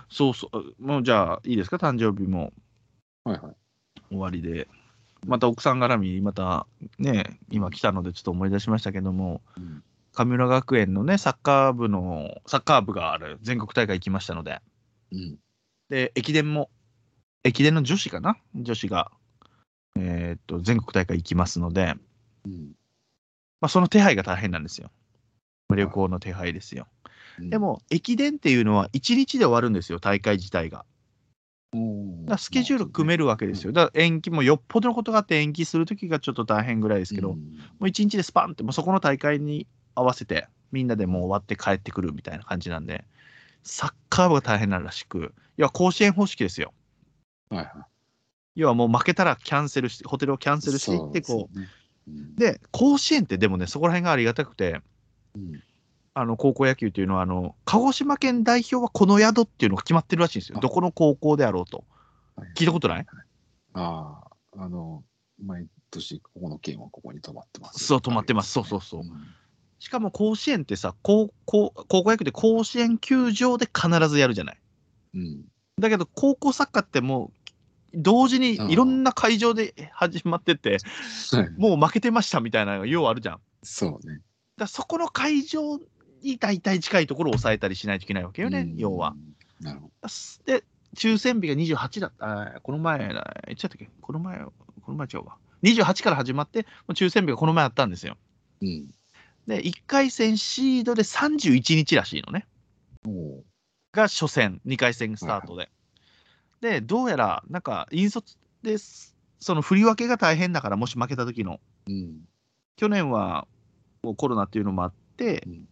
[0.09, 0.75] そうそう。
[0.86, 1.77] もうじゃあ、いいですか？
[1.77, 2.51] 誕生日も
[3.23, 3.55] はいはい。
[4.09, 4.67] 終わりで。
[5.25, 6.67] また奥さん絡み、また
[6.99, 9.84] ね、今来たのでちょっと思い出しましたけども、うん
[10.14, 14.62] 神村学園のね、サッカー部の、サッカー部がある全国大会行きましたので、
[15.12, 15.38] うん。
[15.89, 16.70] で、駅伝も、
[17.43, 18.38] 駅伝の女子かな？
[18.53, 19.12] 女子が、
[19.97, 21.95] えーっと、全国大会行きますので、
[22.45, 22.72] うん。
[23.62, 24.91] まあ、その手配が大変なんですよ。
[25.70, 26.88] 旅行の手配ですよ。
[27.39, 30.86] うんで、も、駅伝っていうのは1日で終わるんですよ、大会自体が。
[32.26, 33.72] だスケジュール組めるわけですよ。
[33.72, 37.42] だから延期もよっぽどのことがあって延期するときがちょっと大変ぐらいですけど、もうん
[37.79, 39.67] う1日でスパンって、もうそこの大会に
[40.01, 43.05] 合わせて、みんなでもう終わって帰ってくるみたいな感じなんで、
[43.63, 46.73] サッカー部が大変ならしく、要は甲子園方式ですよ。
[47.49, 47.87] はいは
[48.55, 50.61] 要はもう負けたらキャンセルして、ホテルをキャンい。
[50.61, 51.59] セルしていって、こう。
[51.59, 51.61] う。
[51.61, 54.82] うんで、甲子園ってでもね、そこら辺がありがたくて、
[55.36, 55.63] うん
[56.13, 60.57] あの高校野球っていうのはあの、鹿児島県代表はこの宿っていうのが決まってるらしいんですよ。
[60.57, 61.86] あどこの高校であろうと。
[62.36, 63.05] はい聞いたことない？
[63.75, 64.19] あ
[64.57, 65.05] あ、あの、
[65.41, 67.86] 毎年ここの県はここに泊まってます。
[67.86, 69.07] そう泊まってますそうそうそううん
[69.82, 74.59] しかも甲子園ってさ、高校高校野球で甲子園球場で必ずやるじゃない。
[75.16, 75.41] うん。
[75.79, 77.49] だけど、高校サッカーってもう、
[77.95, 80.78] 同時にいろんな会場で始まってて、
[81.32, 83.39] はいもう負けてましたみたいなのがようあるじゃん。
[83.63, 84.21] そうね。
[84.55, 85.79] らそこの会場
[86.21, 89.16] に大体近いところを抑えたりしないといけないわけよね、うん要は。。
[89.59, 89.89] なるほ
[90.45, 90.63] で、
[90.95, 92.62] 抽選日が28だった。
[92.62, 93.89] この前だ、いつやったっけ？
[93.99, 94.53] この前、こ
[94.89, 95.37] の前違うわ。
[95.63, 98.16] 28から始まって、抽選日がこの前あったんですよ。
[98.62, 98.67] ど。
[98.67, 98.91] うん。
[99.47, 102.47] で、1回戦シードで31日らしいのね。
[103.93, 105.70] が初戦、2回戦スタートで。
[106.62, 109.16] で、どうやら、なんか、引率です。
[109.39, 111.59] その振り分けが大変だから、もし負けた時の。
[111.88, 112.22] うん。
[112.76, 113.47] 去年は
[114.04, 115.68] もうコロナっていうのもあって、うん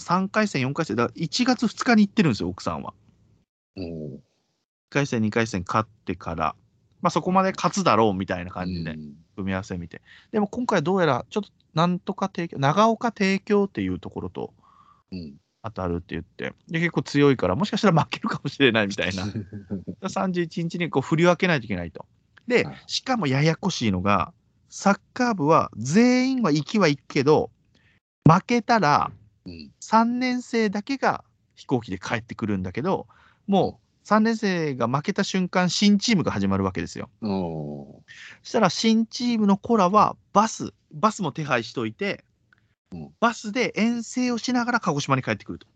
[0.00, 2.94] 3回戦、4回戦、だから1月2日に行ってるんですよ、奥さんは。
[3.76, 4.20] おう1
[4.90, 6.54] 回戦、2回戦勝ってから。
[7.00, 10.02] まあ、そこまで勝つだろうみたいな感じで、うん組み合わせ見て。
[10.32, 14.52] でも今回どうやら、ちょっとなんとか提供、長岡提供っていうところと
[15.12, 15.34] うん。
[15.62, 19.24] 当たるって言って、で結構強いから、もしかしたら負けるかもしれないみたいな。
[20.02, 22.06] 31日にこう振り分けないといけないと。
[22.46, 24.32] ではい、しかもややこしいのが、
[24.68, 27.50] サッカー部は全員は行きは行くけど、
[28.28, 29.10] 負けたら
[29.44, 29.72] うん。
[29.80, 31.24] 3年生だけが
[31.54, 33.06] 飛行機で帰ってくるんだけど、
[33.46, 37.10] もう3年生が負けた瞬間、新チームが始まるわけですよ。
[37.22, 38.02] お
[38.42, 42.24] そしたら新チームの子らはバス、バスも手配しといて
[42.92, 45.66] うん、バスで遠征をしながら鹿児島に帰ってくると。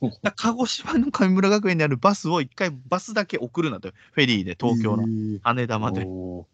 [0.36, 6.04] 鹿児島の神村学園にあるバスを一回バスだけ送るなと、フェリーで東京のの羽田まで。
[6.04, 6.46] お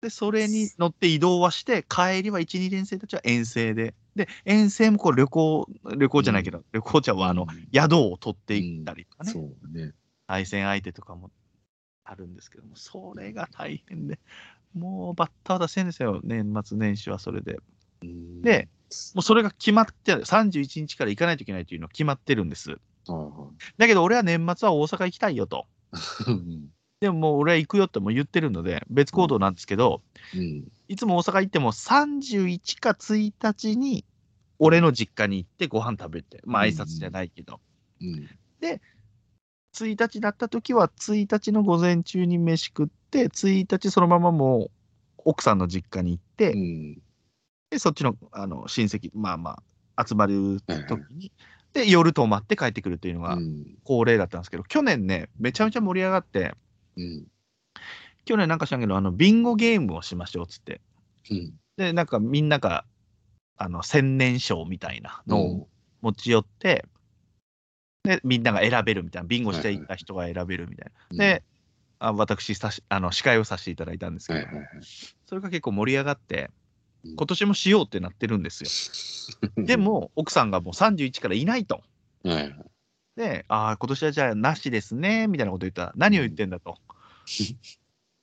[0.00, 3.94] で、それに乗って移動はして、帰りは1、2年生たちは遠征で。
[4.16, 5.66] で、遠征もこう旅行、
[5.96, 9.92] 旅行じゃないけど、旅行者はあの、宿を取っていったりとかね、そうね。
[10.26, 11.30] 対戦相手とかも
[12.04, 14.18] あるんですけども、それが大変で、
[14.74, 17.58] もうバッター出せんですよ、年末年始はそれで。
[18.02, 18.68] うんで、
[19.14, 22.70] もうそれが決まって、31日から行かないといけないというのは決まってるんです。
[23.06, 25.66] はだけど俺は年末は大阪行きたいよと。
[27.00, 30.02] でももう俺は行くよってもう言ってるので、別行動なんですけど、
[30.34, 30.70] うん。
[30.86, 34.04] いつも大阪行っても31か1日に
[34.58, 37.58] 俺の実家に行ってご飯食べて、まあ挨拶じゃないけど、
[38.02, 38.28] うん。
[39.72, 44.70] 1日になった時は1日の午前中に飯食って、1日そのままもう
[45.24, 46.98] 奥さんの実家に行って、うん。
[47.70, 49.62] でそっちのあの親戚、まあま
[49.96, 51.32] あ集まる時に、
[51.72, 53.78] で夜泊まって帰ってくるっていうのがうん。
[53.84, 56.52] 恒例だったんですけど、去年ね、めちゃめちゃ盛り上がって、
[56.96, 57.26] うん。
[58.24, 60.80] 去年なんか知らんけど、あのビンゴゲームをしましょうっつって、
[61.30, 61.54] うん。
[61.76, 62.84] で、なんかみんなが
[63.56, 65.68] あの千年賞みたいなのを
[66.00, 66.84] 持ち寄って、
[68.04, 71.24] で、みんなが選べるみたいな、ビンゴしていった人が選べるみたいな。
[71.24, 71.42] で、
[71.98, 74.66] あ私さしあの、司会をさせていただいたんですけど、はいはいはい。
[75.26, 76.50] それが結構盛り上がって、
[77.04, 78.62] うん今年もしようってなってるんです
[79.56, 79.56] よ。
[79.64, 81.82] で、も、奥さんがもう31からいないと。
[82.24, 82.54] はいはい。
[83.16, 86.78] で、ああ、今年はじゃあなしですね、みたいなこと言ったら、何を言ってんだと。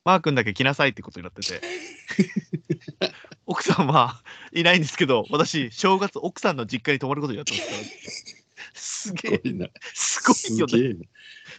[0.04, 1.60] マー君だけ来なさいってことになってて。
[3.46, 7.82] 奥さんはいないんですけど、私、正月、奥さんの実家に泊まることになってますから。
[8.74, 9.68] すげえすごいな。
[9.92, 11.08] すごいよな。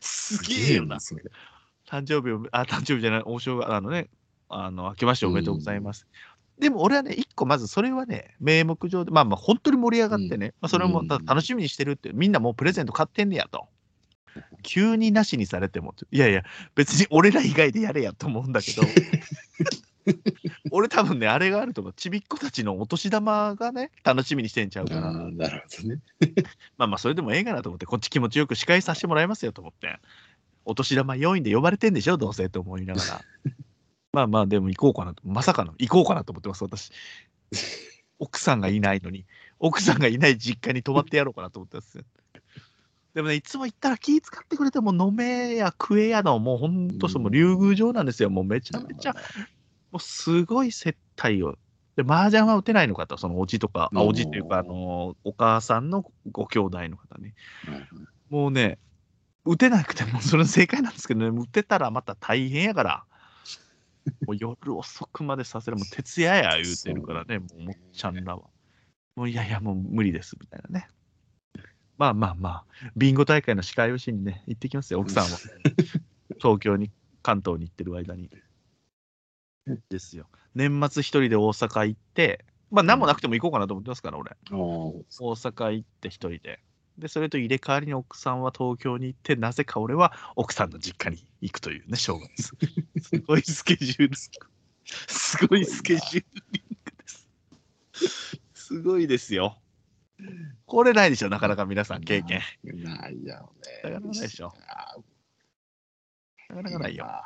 [0.02, 0.98] すげえよな。
[1.88, 4.10] 誕生日を、あ、誕生日じゃない、お正月、あのね、
[4.50, 6.08] あの、明けましておめでとうございます。
[6.60, 13.68] でも俺はね、一個まずそれはね、名目上で、まあまあ本当に盛り上がってね、まあそれも楽しみにしてるって、みんなもうプレゼント買ってんねやと。
[14.62, 16.44] 急になしにされても、いやいや、
[16.76, 18.84] 別に俺ら以外でやれやと思うんだけど、
[20.72, 21.94] 俺多分ね、あれがあると思う。
[21.94, 25.08] ちびっ子たちのお年玉がね、楽しみにしてんちゃうかあな。
[25.10, 26.02] あ、なるほどね。
[26.78, 30.00] まあまあ、それでもええかなと思って、こっち気持ちよく司会させてもらいますよと思って、
[30.66, 33.22] お年玉4位で呼ばれてんでしょ、どうせと思いながら。
[34.12, 36.92] まあまあ、でも行こうかなと、まさかの行こうかなと思ってます、私。
[38.20, 39.26] 奥さんがいないのに、
[39.60, 42.04] 奥さんがいない実家に泊まってやろうかなと思ってます。
[43.14, 48.30] でもね、いつも行ったら気使ってくれても飲めや食えやの、もう本当そう、もう竜宮城なんですよ。
[48.30, 49.14] もうめちゃめちゃ、
[49.92, 51.58] もうすごい接待を。
[51.96, 57.34] で、麻雀は打てないのかと、そのおじとか、あおじっていうか、あの、お母さんのご兄弟の方ね。
[58.30, 58.80] もうね、
[59.46, 63.04] 打てなくてもそれ正解なんですけどね、打てたらまた大変やから、
[64.28, 68.50] もう夜遅くまでさせる、もう徹夜や言うてるからね、もうもっちゃんらは。
[69.16, 70.88] もういやいや、もう無理ですみたいなね。
[71.98, 72.66] まあまあまあ、
[72.96, 75.38] ビンゴ大会の司会をしにね、行ってきますよ、奥さんは。
[76.40, 78.30] 東京に、関東に行ってる間に。
[79.90, 80.30] ですよ。
[80.56, 84.38] 年末一人で大阪行って、まあ何もなくても行こうかなと思ってますから、俺。
[84.50, 86.62] 大阪行って一人で。
[87.00, 92.56] で、それと入れ替わりに奥さんは東京に行って、なぜか俺は奥さんの実家に行くというね、正月。
[93.02, 94.16] すごいスケジュール。
[94.86, 98.40] すごいスケジューリングです。
[98.54, 99.58] すごいですよ。
[100.66, 102.42] これないでしょ、なかなか皆さん経験。
[102.64, 103.82] ないやろね。
[103.84, 104.98] なかなかないでしょあ
[106.50, 107.06] なかなかないよ。
[107.06, 107.24] あ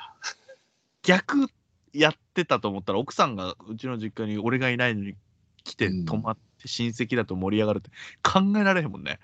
[1.01, 1.47] 逆
[1.91, 5.15] やってたと思ったら、奥さんがうちの実家に俺がいないのに
[5.63, 7.91] 来てうん泊まって親戚だと盛り上がるって
[8.23, 9.19] 考えられへんもんね。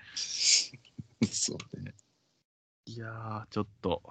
[1.30, 1.94] そうね。
[2.86, 4.02] いやー、ちょっと、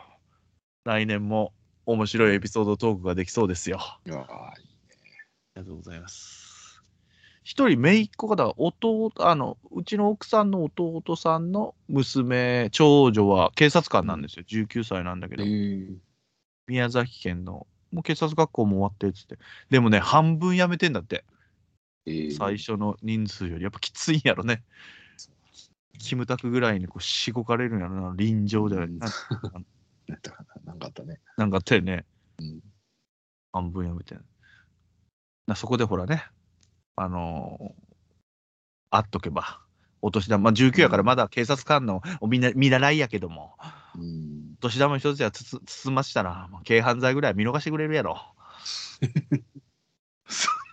[0.85, 1.53] 来年も
[1.85, 3.79] 面白いエピソードトークができそうですよ。
[3.81, 4.63] あいやあり
[5.55, 6.81] がとうございます。
[7.43, 14.45] 一人、姪っ子がだ、弟、あの、うちの奥さんの弟さんの娘、長女は警察官なんですよ。
[14.47, 15.87] 19歳なんだけど、え
[16.67, 19.39] 宮崎県の、もう警察学校も終わってっつって。
[19.71, 21.25] でもね、半分辞めてんだって。
[22.05, 23.63] え最初の人数より。
[23.63, 24.63] やっぱきついんやろね。
[25.97, 28.75] キムタクぐらいにこうしごかれるんやろな、臨場で。
[28.77, 29.07] うんな
[30.65, 31.19] なんだかあったね。
[31.37, 32.05] なんかあったよね。
[32.39, 32.59] うん。
[33.51, 34.17] 半分やめて。
[35.45, 36.23] なそこでほらね、
[36.95, 37.89] あのー
[38.91, 39.61] 会っとけば、
[40.01, 43.55] お年玉、まあ、19やからまだ警察官のお見な見習いやけども、
[43.95, 44.55] うん。
[44.57, 48.19] お年玉一つやつつ包ましたら、まあ軽犯罪ぐらいは見逃してくれるやろ。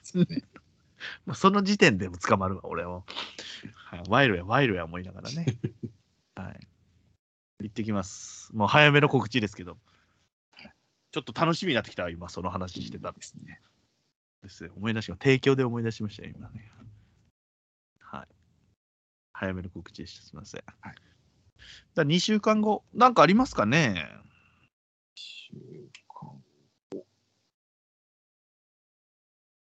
[0.03, 0.43] そうね。
[1.27, 3.03] まあ、その時点でも捕まるわ、俺は。
[3.75, 5.47] はい、ワイルや、ワイルや思いながらね。
[6.37, 6.69] はい。
[7.65, 8.55] 行ってきます。
[8.55, 9.79] もう早めの告知ですけど。
[11.11, 13.61] ちょっと楽しみになってきたわ、今、その話してたんですね。
[14.43, 16.71] ですね思い出しま提供で思い出しましたよ、今ね。
[17.99, 18.29] はい。
[19.33, 20.23] 早めの告知でした。
[20.27, 20.63] すみません。
[20.81, 20.95] はい。
[21.95, 24.09] だ2週間後、なんかありますかね？
[25.15, 25.55] 週
[26.09, 26.43] 間。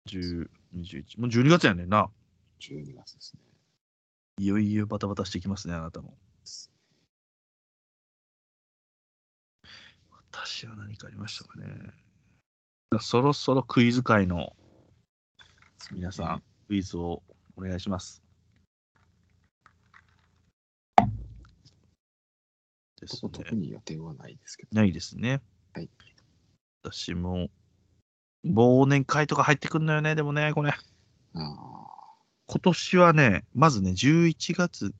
[0.06, 1.20] 10、21。
[1.20, 2.10] もう12月やねんな。
[2.60, 3.42] 12月ですね。
[4.40, 6.18] いよいよバタバタしてきますね、あなたも。
[10.32, 11.68] 私は何かありましたかね。
[13.02, 14.56] そろそろクイズ界の
[15.92, 17.22] 皆さん、クイズを
[17.58, 18.24] お願いします。
[23.00, 23.32] ですね。
[23.32, 24.70] 特に予定はないですけど。
[24.76, 25.42] ないですね。
[25.74, 25.90] はい。
[26.84, 27.50] 私も、
[28.46, 30.74] 忘年会とか入ってくるのよね、でもね、これ。
[31.34, 34.94] 今年はね、まずね、11月、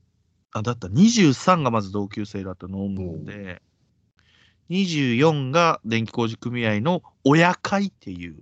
[0.52, 3.62] あ、だった、23がまず同級生だと思うので、
[4.70, 8.38] 24が電気工事組合の親会っていう。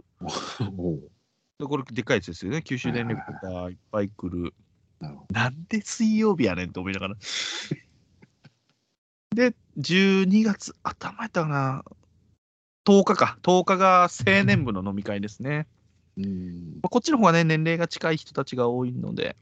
[1.59, 2.61] でこれでっかいやつですよね。
[2.61, 4.53] 九州電力とかいっぱい来る。
[5.31, 7.15] なんで水曜日やねんと思いながら。
[9.33, 11.83] で、12月頭やったかな。
[12.87, 13.37] 10日か。
[13.43, 15.67] 10日が青年部の飲み会ですね。
[16.15, 16.23] ど。
[16.23, 16.79] うん。
[16.81, 19.35] まあこっちの方がね、年齢が近い人たちが多いので、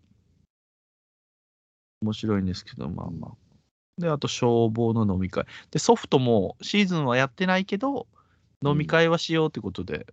[2.02, 4.02] 面白いんですけど、まあまあ。
[4.02, 5.46] で、あと消防の飲み会。
[5.70, 8.08] で、ソフトもシーズンはやってないけど、
[8.66, 10.08] 飲み会はしようってことで、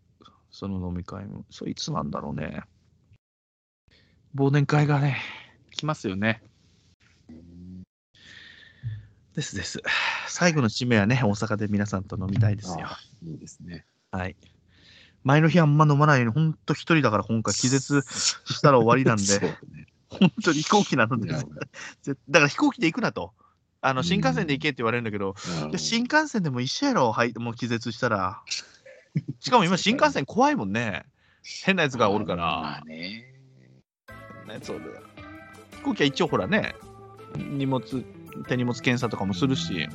[0.51, 2.65] その飲み会も、そういつなんだろうね。
[4.37, 5.17] 忘年会がね、
[5.71, 6.43] 来ますよね。
[9.35, 9.83] ですです。
[10.29, 12.85] 最後の締めはね、大阪で皆さんと飲みたいですよ。
[12.85, 13.85] あいいですね。
[14.11, 14.37] はい。
[15.25, 19.39] 前の日あんま飲まないように、ほんと一人だから今回気絶したら終わりなんで、
[19.75, 19.87] ね。
[20.09, 21.47] 本当に飛行機なので、 だか
[22.41, 23.33] ら飛行機で行くなと。
[23.85, 25.35] あのうん新幹線で行けって言われるんだけど、
[25.77, 28.43] 新幹線でも一緒やろ、はい、もう気絶したら。
[29.41, 31.05] しかも今、新幹線怖いもんね。
[31.65, 32.85] 変なやつがおるかまらあ。
[32.85, 33.33] ね。
[34.47, 34.93] ね、そうだよ
[35.73, 36.77] 飛行機は一応ほらね、
[37.37, 37.83] 荷物、
[38.47, 39.89] 手荷物検査とかもするし、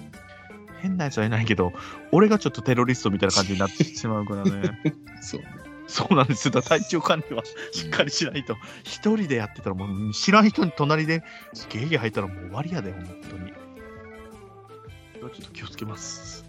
[0.79, 1.73] 変なやつはいないけど、
[2.11, 4.79] 俺がちょっとテロリストみたいな感じになってしまうからね。
[5.21, 5.47] そうね。
[5.87, 6.51] そうなんですよ。
[6.51, 8.57] だ体調管理はしっかりしないと。
[8.83, 11.23] 一人でやってたらもう知らん人に隣で
[11.69, 13.51] ゲーゲー入ったらもう終わりやで、本当に。
[13.51, 16.45] ちょっと気をつけます。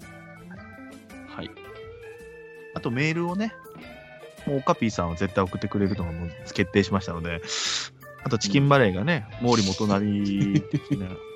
[1.29, 1.51] はい。
[2.75, 3.53] あとメールをね、
[4.47, 7.41] もうオカピーさんは絶対送ってくれるのがもう決定しましたので、
[8.25, 11.07] あとチキンバレーがね、毛利元成的な。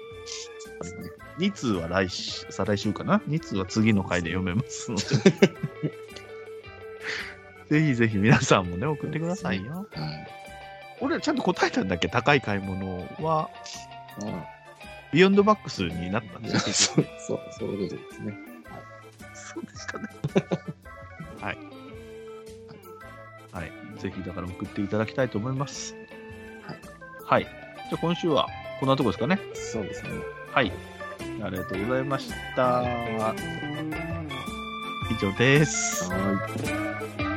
[1.42, 5.02] 2通は来週、再来週かな ?2 通は次の回で読めますので。
[7.80, 9.86] ぜひぜひ皆さんもね、送ってくださいよ。
[9.92, 10.28] はい。
[11.00, 12.08] 俺らちゃんと答えたんだっけ？
[12.08, 13.50] 高い買い物は、
[14.22, 14.44] あ
[15.12, 16.48] ビヨンドバックスになったんあ。
[16.48, 18.38] で すそう、そう、そういうことですね。
[19.34, 20.04] そうでしたね。
[21.40, 21.58] はい。
[23.52, 23.72] はい。
[23.98, 25.94] ぜひだから送っていただきたいと思います。
[26.62, 26.78] はい。
[27.24, 27.42] はい。
[27.44, 28.46] じゃあ今週は
[28.78, 29.40] こんなとこですかね。
[29.54, 30.10] そうですね。
[30.52, 30.70] はい。
[31.42, 32.82] ありがとうございました。
[35.10, 36.10] 以上です。
[36.10, 37.31] はい。